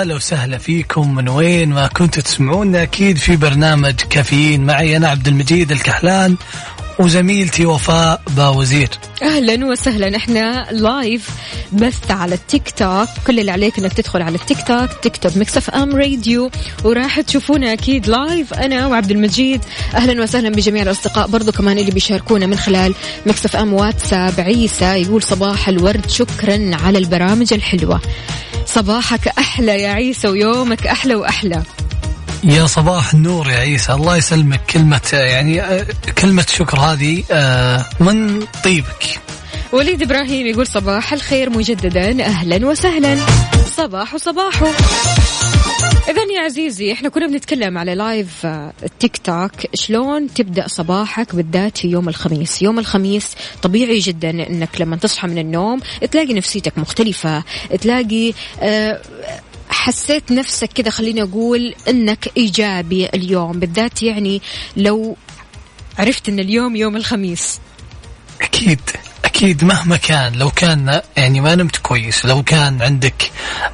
هلا 0.00 0.14
وسهلا 0.14 0.58
فيكم. 0.58 1.14
من 1.14 1.28
وين 1.28 1.68
ما 1.68 1.86
كنتوا 1.86 2.22
تسمعونا 2.22 2.82
أكيد 2.82 3.16
في 3.16 3.36
برنامج 3.36 3.94
كافيين. 3.94 4.66
معي 4.66 4.96
أنا 4.96 5.08
عبد 5.08 5.28
المجيد 5.28 5.72
الكحلان 5.72 6.36
وزميلتي 6.98 7.66
وفاء 7.66 8.22
باوزير. 8.36 8.88
أهلا 9.22 9.66
وسهلا. 9.66 10.16
إحنا 10.16 10.66
live 10.70 11.28
بث 11.72 12.10
على 12.10 12.34
التيك 12.34 12.70
توك 12.70 13.08
كل 13.26 13.40
اللي 13.40 13.50
عليك 13.50 13.78
إنك 13.78 13.92
تدخل 13.92 14.22
على 14.22 14.34
التيك 14.34 14.58
توك 14.66 14.90
تكتب 15.02 15.38
Mix 15.38 15.56
FM 15.56 15.96
Radio 15.96 16.50
وراح 16.84 17.20
تشوفونا 17.20 17.72
أكيد 17.72 18.08
live 18.08 18.54
أنا 18.54 18.86
وعبد 18.86 19.10
المجيد. 19.10 19.60
أهلا 19.94 20.22
وسهلا 20.22 20.48
بجميع 20.48 20.82
الأصدقاء. 20.82 21.28
برضو 21.28 21.52
كمان 21.52 21.78
اللي 21.78 21.90
بيشاركونا 21.90 22.46
من 22.46 22.56
خلال 22.56 22.94
Mix 23.26 23.44
FM 23.44 23.72
واتساب 23.74 24.40
عيسى 24.40 24.84
يقول 24.84 25.22
صباح 25.22 25.68
الورد. 25.68 26.10
شكرا 26.10 26.70
على 26.84 26.98
البرامج 26.98 27.52
الحلوة. 27.52 28.00
صباحك 28.74 29.28
أحلى 29.28 29.82
يا 29.82 29.92
عيسى 29.92 30.28
ويومك 30.28 30.86
أحلى 30.86 31.14
وأحلى. 31.14 31.62
يا 32.44 32.66
صباح 32.66 33.14
النور 33.14 33.50
يا 33.50 33.56
عيسى. 33.56 33.92
الله 33.92 34.16
يسلمك. 34.16 34.60
كلمة 34.70 35.00
يعني 35.12 35.62
آه، 35.62 35.86
كلمة 36.18 36.46
شكر 36.48 36.78
هذه 36.78 37.24
آه، 37.30 37.86
من 38.00 38.46
طيبك. 38.64 39.20
وليد 39.72 40.02
إبراهيم 40.02 40.46
يقول 40.46 40.66
صباح 40.66 41.12
الخير 41.12 41.50
مجددا 41.50 42.24
أهلا 42.24 42.66
وسهلا. 42.66 43.16
صباح 43.76 44.16
صباح 44.16 44.62
اذا 45.84 46.22
يا 46.34 46.40
عزيزي 46.40 46.92
إحنا 46.92 47.08
كنا 47.08 47.26
بنتكلم 47.26 47.78
على 47.78 47.94
لايف 47.94 48.46
التيك 48.82 49.16
توك 49.16 49.50
شلون 49.74 50.34
تبدأ 50.34 50.68
صباحك 50.68 51.34
بالذات 51.34 51.78
في 51.78 51.88
يوم 51.88 52.08
الخميس؟ 52.08 52.62
يوم 52.62 52.78
الخميس 52.78 53.34
طبيعي 53.62 53.98
جدا 53.98 54.30
إنك 54.30 54.80
لما 54.80 54.96
تصحى 54.96 55.28
من 55.28 55.38
النوم 55.38 55.80
تلاقي 56.10 56.34
نفسيتك 56.34 56.78
مختلفة 56.78 57.44
تلاقي 57.80 58.32
آه، 58.60 59.00
حسيت 59.68 60.32
نفسك 60.32 60.72
كذا 60.72 60.90
خليني 60.90 61.22
أقول 61.22 61.74
إنك 61.88 62.30
إيجابي 62.36 63.08
اليوم. 63.08 63.60
بالذات 63.60 64.02
يعني 64.02 64.42
لو 64.76 65.16
عرفت 65.98 66.28
إن 66.28 66.38
اليوم 66.38 66.76
يوم 66.76 66.96
الخميس. 66.96 67.60
أكيد 68.40 68.80
أكيد 69.24 69.64
مهما 69.64 69.96
كان 69.96 70.32
لو 70.32 70.50
كان 70.50 71.02
يعني 71.16 71.40
ما 71.40 71.54
نمت 71.54 71.76
كويس 71.76 72.24
لو 72.26 72.42
كان 72.42 72.82
عندك 72.82 73.30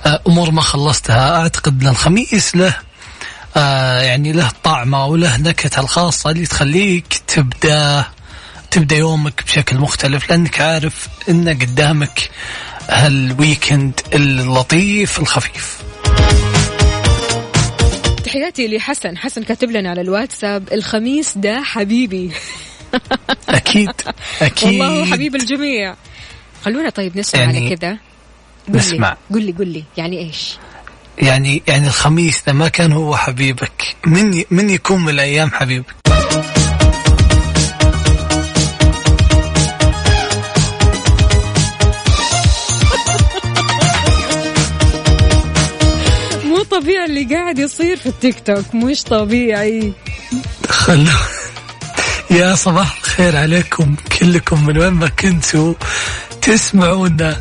آه، 0.07 0.21
أمور 0.27 0.51
ما 0.51 0.61
خلصتها 0.63 1.37
أعتقد 1.41 1.83
أن 1.83 1.89
الخميس 1.89 2.57
له 2.57 2.75
آه، 3.57 4.01
يعني 4.01 4.33
له 4.33 4.51
طعمة 4.65 5.07
وله 5.07 5.37
نكهته 5.37 5.81
الخاصة 5.81 6.31
اللي 6.31 6.47
تخليك 6.47 7.23
تبدأ 7.27 8.05
تبدأ 8.71 8.97
يومك 8.97 9.43
بشكل 9.47 9.77
مختلف 9.77 10.31
لأنك 10.31 10.61
عارف 10.61 11.09
أن 11.29 11.49
قدامك 11.49 12.31
هالويكند 12.89 14.01
اللطيف 14.15 15.19
الخفيف. 15.19 15.79
تحياتي 18.25 18.77
لحسن 18.77 19.17
حسن 19.19 19.43
كاتب 19.43 19.71
لنا 19.71 19.91
على 19.91 20.01
الواتساب 20.01 20.73
الخميس 20.73 21.39
ده 21.39 21.63
حبيبي. 21.63 22.31
أكيد 23.49 23.91
أكيد. 24.43 24.69
والله 24.69 25.01
هو 25.01 25.05
حبيب 25.05 25.35
الجميع. 25.37 25.95
خلونا 26.65 26.91
طيب 26.91 27.19
نسمع 27.19 27.41
يعني 27.41 27.67
على 27.67 27.77
كذا 27.77 27.99
نسمع. 28.69 29.17
قل 29.35 29.43
لي 29.43 29.53
قل 29.53 29.69
لي. 29.69 29.85
يعني 29.97 30.19
إيش؟ 30.19 30.57
يعني 31.19 31.63
يعني 31.69 31.87
الخميس 31.87 32.43
ده 32.47 32.53
ما 32.53 32.69
كان 32.69 32.93
هو 32.93 33.17
حبيبك. 33.17 33.97
من 34.07 34.45
من 34.51 34.71
يكون 34.71 35.01
من 35.05 35.09
الأيام 35.09 35.51
حبيبك؟ 35.51 35.95
مو 46.45 46.63
طبيعي 46.63 47.05
اللي 47.05 47.35
قاعد 47.35 47.59
يصير 47.59 47.97
في 47.97 48.07
التيك 48.07 48.41
توك 48.47 48.75
مش 48.75 49.03
طبيعي. 49.03 49.93
خلو 50.69 51.11
يا 52.31 52.55
صباح 52.55 52.99
الخير 52.99 53.37
عليكم 53.37 53.95
كلكم 54.21 54.67
من 54.67 54.79
وين 54.79 54.93
ما 54.93 55.09
كنتوا. 55.09 55.75
تسمعونا. 56.43 57.37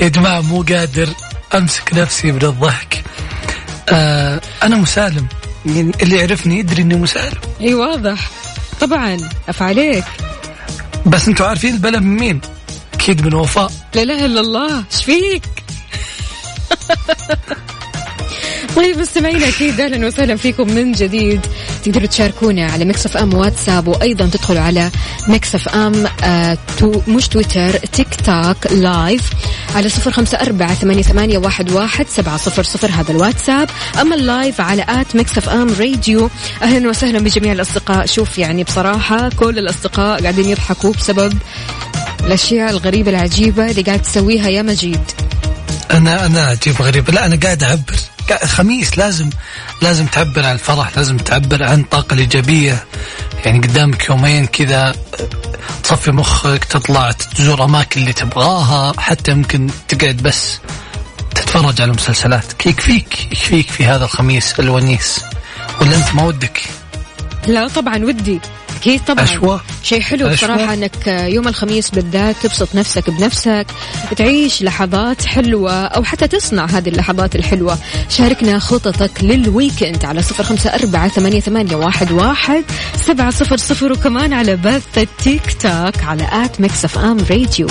يا 0.00 0.08
جماعة 0.08 0.40
مو 0.40 0.62
قادر 0.62 1.08
أمسك 1.54 1.94
نفسي 1.94 2.32
من 2.32 2.42
الضحك 2.44 3.04
آه 3.88 4.40
أنا 4.62 4.76
مسالم. 4.76 5.26
يعني 5.66 5.92
اللي 6.02 6.16
يعرفني 6.16 6.58
يدري 6.58 6.82
إني 6.82 6.94
مسالم. 6.94 7.38
إي 7.60 7.74
واضح. 7.74 8.30
طبعا 8.80 9.16
افعليك 9.48 10.04
بس 11.06 11.28
أنتوا 11.28 11.46
عارفين 11.46 11.74
البلا 11.74 11.98
من 12.00 12.16
مين؟ 12.16 12.40
أكيد 12.94 13.26
من 13.26 13.34
وفاء. 13.34 13.72
لا 13.94 14.02
إله 14.02 14.24
إلا 14.24 14.40
الله. 14.40 14.84
إيش 14.92 15.04
فيك؟ 15.04 15.42
طيب 18.78 18.98
مستمعينا 18.98 19.48
أكيد 19.48 19.80
أهلا 19.80 20.06
وسهلا 20.06 20.36
فيكم 20.36 20.74
من 20.74 20.92
جديد. 20.92 21.40
تقدروا 21.84 22.06
تشاركونا 22.06 22.66
على 22.70 22.84
Mix 22.84 23.06
FM 23.06 23.34
واتساب 23.34 23.88
وأيضا 23.88 24.26
تدخلوا 24.26 24.60
على 24.60 24.90
Mix 25.28 25.54
FM 25.54 26.06
آه 26.24 26.58
تو 26.78 27.00
مش 27.08 27.28
تويتر 27.28 27.70
تيك 27.70 28.08
توك 28.26 28.72
live 28.72 29.30
على 29.74 29.88
صفر 29.88 30.10
خمسة 30.10 30.38
أربعة 30.38 30.74
ثمانية, 30.74 31.02
ثمانية 31.02 31.38
واحد, 31.38 31.70
واحد 31.70 32.06
سبعة 32.08 32.36
صفر 32.36 32.62
صفر 32.62 32.90
هذا 32.90 33.10
الواتساب. 33.10 33.70
أما 34.00 34.14
ال 34.14 34.23
live 34.23 34.60
على 34.60 34.84
at 34.88 35.16
Mix 35.16 35.38
FM 35.38 35.68
Radio. 35.80 36.30
أهلا 36.62 36.88
وسهلا 36.88 37.18
بجميع 37.18 37.52
الأصدقاء. 37.52 38.06
شوف 38.06 38.38
يعني 38.38 38.64
بصراحة 38.64 39.28
كل 39.28 39.58
الأصدقاء 39.58 40.22
قاعدين 40.22 40.48
يضحكوا 40.48 40.92
بسبب 40.92 41.38
الأشياء 42.24 42.70
الغريبة 42.70 43.10
العجيبة 43.10 43.70
اللي 43.70 43.82
قاعد 43.82 44.02
تسويها 44.02 44.48
يا 44.48 44.62
مجيد. 44.62 45.00
أنا 45.90 46.26
أنا 46.26 46.52
أجيب 46.52 46.82
غريب. 46.82 47.10
لا 47.10 47.26
أنا 47.26 47.38
قاعد 47.42 47.62
أعبر. 47.62 47.96
خميس 48.32 48.98
لازم 48.98 49.30
لازم 49.82 50.06
تعبر 50.06 50.46
عن 50.46 50.54
الفرح 50.54 50.96
لازم 50.96 51.16
تعبر 51.16 51.64
عن 51.64 51.80
الطاقة 51.80 52.14
الإيجابية. 52.14 52.84
يعني 53.44 53.58
قدامك 53.58 54.08
يومين 54.08 54.46
كذا 54.46 54.94
تصفي 55.82 56.10
مخك 56.10 56.64
تطلع 56.64 57.12
تزور 57.12 57.64
أماكن 57.64 58.00
اللي 58.00 58.12
تبغاها 58.12 59.00
حتى 59.00 59.30
يمكن 59.30 59.70
تقعد 59.88 60.16
بس 60.16 60.60
تتفرج 61.34 61.80
على 61.80 61.92
مسلسلات. 61.92 62.66
يكفيك 62.66 63.32
يكفيك 63.32 63.70
في 63.70 63.84
هذا 63.84 64.04
الخميس 64.04 64.60
الونيس. 64.60 65.20
ولا 65.80 65.96
أنت 65.96 66.14
ما 66.14 66.22
ودك؟ 66.22 66.62
لا 67.46 67.68
طبعا 67.68 68.04
ودي. 68.04 68.40
أكيد 68.80 69.00
طبعا 69.04 69.24
أشوى. 69.24 69.60
شيء 69.82 70.00
حلو 70.00 70.26
أشوى. 70.26 70.48
بصراحة 70.48 70.74
إنك 70.74 71.06
يوم 71.06 71.48
الخميس 71.48 71.90
بالذات 71.90 72.36
تبسط 72.42 72.74
نفسك 72.74 73.10
بنفسك 73.10 73.66
تعيش 74.16 74.62
لحظات 74.62 75.26
حلوة 75.26 75.72
أو 75.84 76.04
حتى 76.04 76.28
تصنع 76.28 76.66
هذه 76.66 76.88
اللحظات 76.88 77.36
الحلوة 77.36 77.78
شاركنا 78.10 78.58
خططك 78.58 79.10
لل 79.22 79.40
weekend 79.40 80.04
على 80.04 80.22
صفر 80.22 80.44
خمسة 80.44 80.70
أربعة 80.70 81.08
ثمانية, 81.08 81.40
ثمانية 81.40 81.76
واحد, 81.76 82.12
واحد 82.12 82.64
سبعة 82.96 83.30
صفر 83.30 83.56
صفر 83.56 83.92
وكمان 83.92 84.32
على 84.32 84.56
بث 84.56 84.98
التيك 84.98 85.52
توك 85.62 86.04
على 86.04 86.28
at 86.32 86.60
Mix 86.60 86.84
FM 86.84 87.18
Radio 87.30 87.66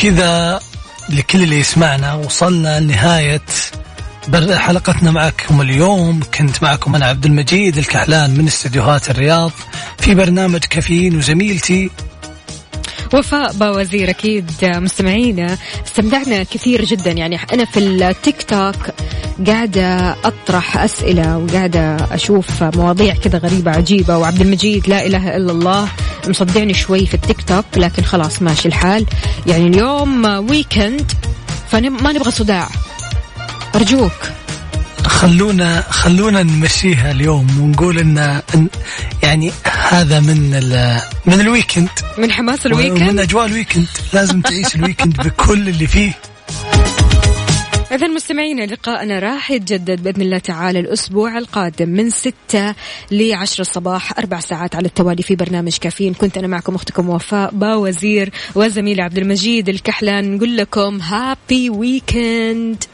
وبكذا 0.00 0.60
لكل 1.08 1.42
اللي 1.42 1.60
يسمعنا 1.60 2.14
وصلنا 2.14 2.80
لنهاية 2.80 3.42
حلقتنا 4.52 5.10
معكم 5.10 5.60
اليوم. 5.60 6.20
كنت 6.38 6.62
معكم 6.62 6.94
أنا 6.94 7.06
عبد 7.06 7.26
المجيد 7.26 7.78
الكحلان 7.78 8.30
من 8.30 8.46
استديوهات 8.46 9.10
الرياض 9.10 9.52
في 9.98 10.14
برنامج 10.14 10.60
كافيين 10.60 11.16
وزميلتي 11.16 11.90
وفاء 13.14 13.52
باوزير 13.52 14.10
أكيد 14.10 14.50
مستمعينا. 14.62 15.58
استمتعنا 15.86 16.42
كثير 16.42 16.84
جدا. 16.84 17.10
يعني 17.10 17.38
أنا 17.52 17.64
في 17.64 17.80
التيك 17.80 18.42
توك 18.42 18.76
قاعدة 19.46 20.16
أطرح 20.24 20.78
أسئلة 20.78 21.38
وقاعدة 21.38 21.96
أشوف 22.12 22.62
مواضيع 22.62 23.14
كذا 23.14 23.38
غريبة 23.38 23.70
عجيبة 23.70 24.18
وعبد 24.18 24.40
المجيد 24.40 24.88
لا 24.88 25.06
إله 25.06 25.36
إلا 25.36 25.52
الله 25.52 25.88
مصدعني 26.28 26.74
شوي 26.74 27.06
في 27.06 27.14
التيك 27.14 27.42
توك 27.42 27.64
لكن 27.76 28.02
خلاص 28.02 28.42
ماشي 28.42 28.68
الحال. 28.68 29.06
يعني 29.46 29.66
اليوم 29.66 30.24
weekend 30.50 31.12
فما 31.68 32.12
نبغى 32.12 32.30
صداع. 32.30 32.68
أرجوك. 33.74 34.39
خلونا 35.06 35.80
خلونا 35.80 36.42
نمشيها 36.42 37.10
اليوم 37.10 37.60
ونقول 37.60 37.98
إن 37.98 38.40
يعني 39.22 39.52
هذا 39.88 40.20
من 40.20 40.54
ال- 40.54 41.00
من 41.26 41.40
ال 41.40 41.46
weekend 41.46 41.88
من 42.18 42.32
حماس 42.32 42.66
ال 42.66 42.73
weekend 42.73 43.20
أجواء 43.20 43.46
ال 43.46 43.51
weekend 43.51 43.86
لازم 44.12 44.40
تعيش 44.40 44.74
ال 44.76 44.81
weekend 44.81 45.16
بكل 45.16 45.68
اللي 45.68 45.86
فيه. 45.86 46.12
إذا 47.92 48.06
مستمعينا 48.06 48.62
لقاءنا 48.66 49.18
راح 49.18 49.50
يتجدد 49.50 50.02
بإذن 50.02 50.22
الله 50.22 50.38
تعالى 50.38 50.80
الأسبوع 50.80 51.38
القادم 51.38 51.88
من 51.88 52.10
6 52.10 52.32
ل 53.10 53.32
10 53.34 53.60
الصباح 53.60 54.18
أربع 54.18 54.40
ساعات 54.40 54.76
على 54.76 54.86
التوالي 54.86 55.22
في 55.22 55.34
برنامج 55.34 55.76
كافيين. 55.76 56.14
كنت 56.14 56.38
أنا 56.38 56.46
معكم 56.46 56.74
أختكم 56.74 57.08
وفاء 57.08 57.50
باوزير 57.54 58.30
وزميلي 58.54 59.02
عبد 59.02 59.18
المجيد 59.18 59.68
الكحلان. 59.68 60.36
نقول 60.36 60.56
لكم 60.56 61.00
هابي 61.00 61.70
ويكند 61.70 62.84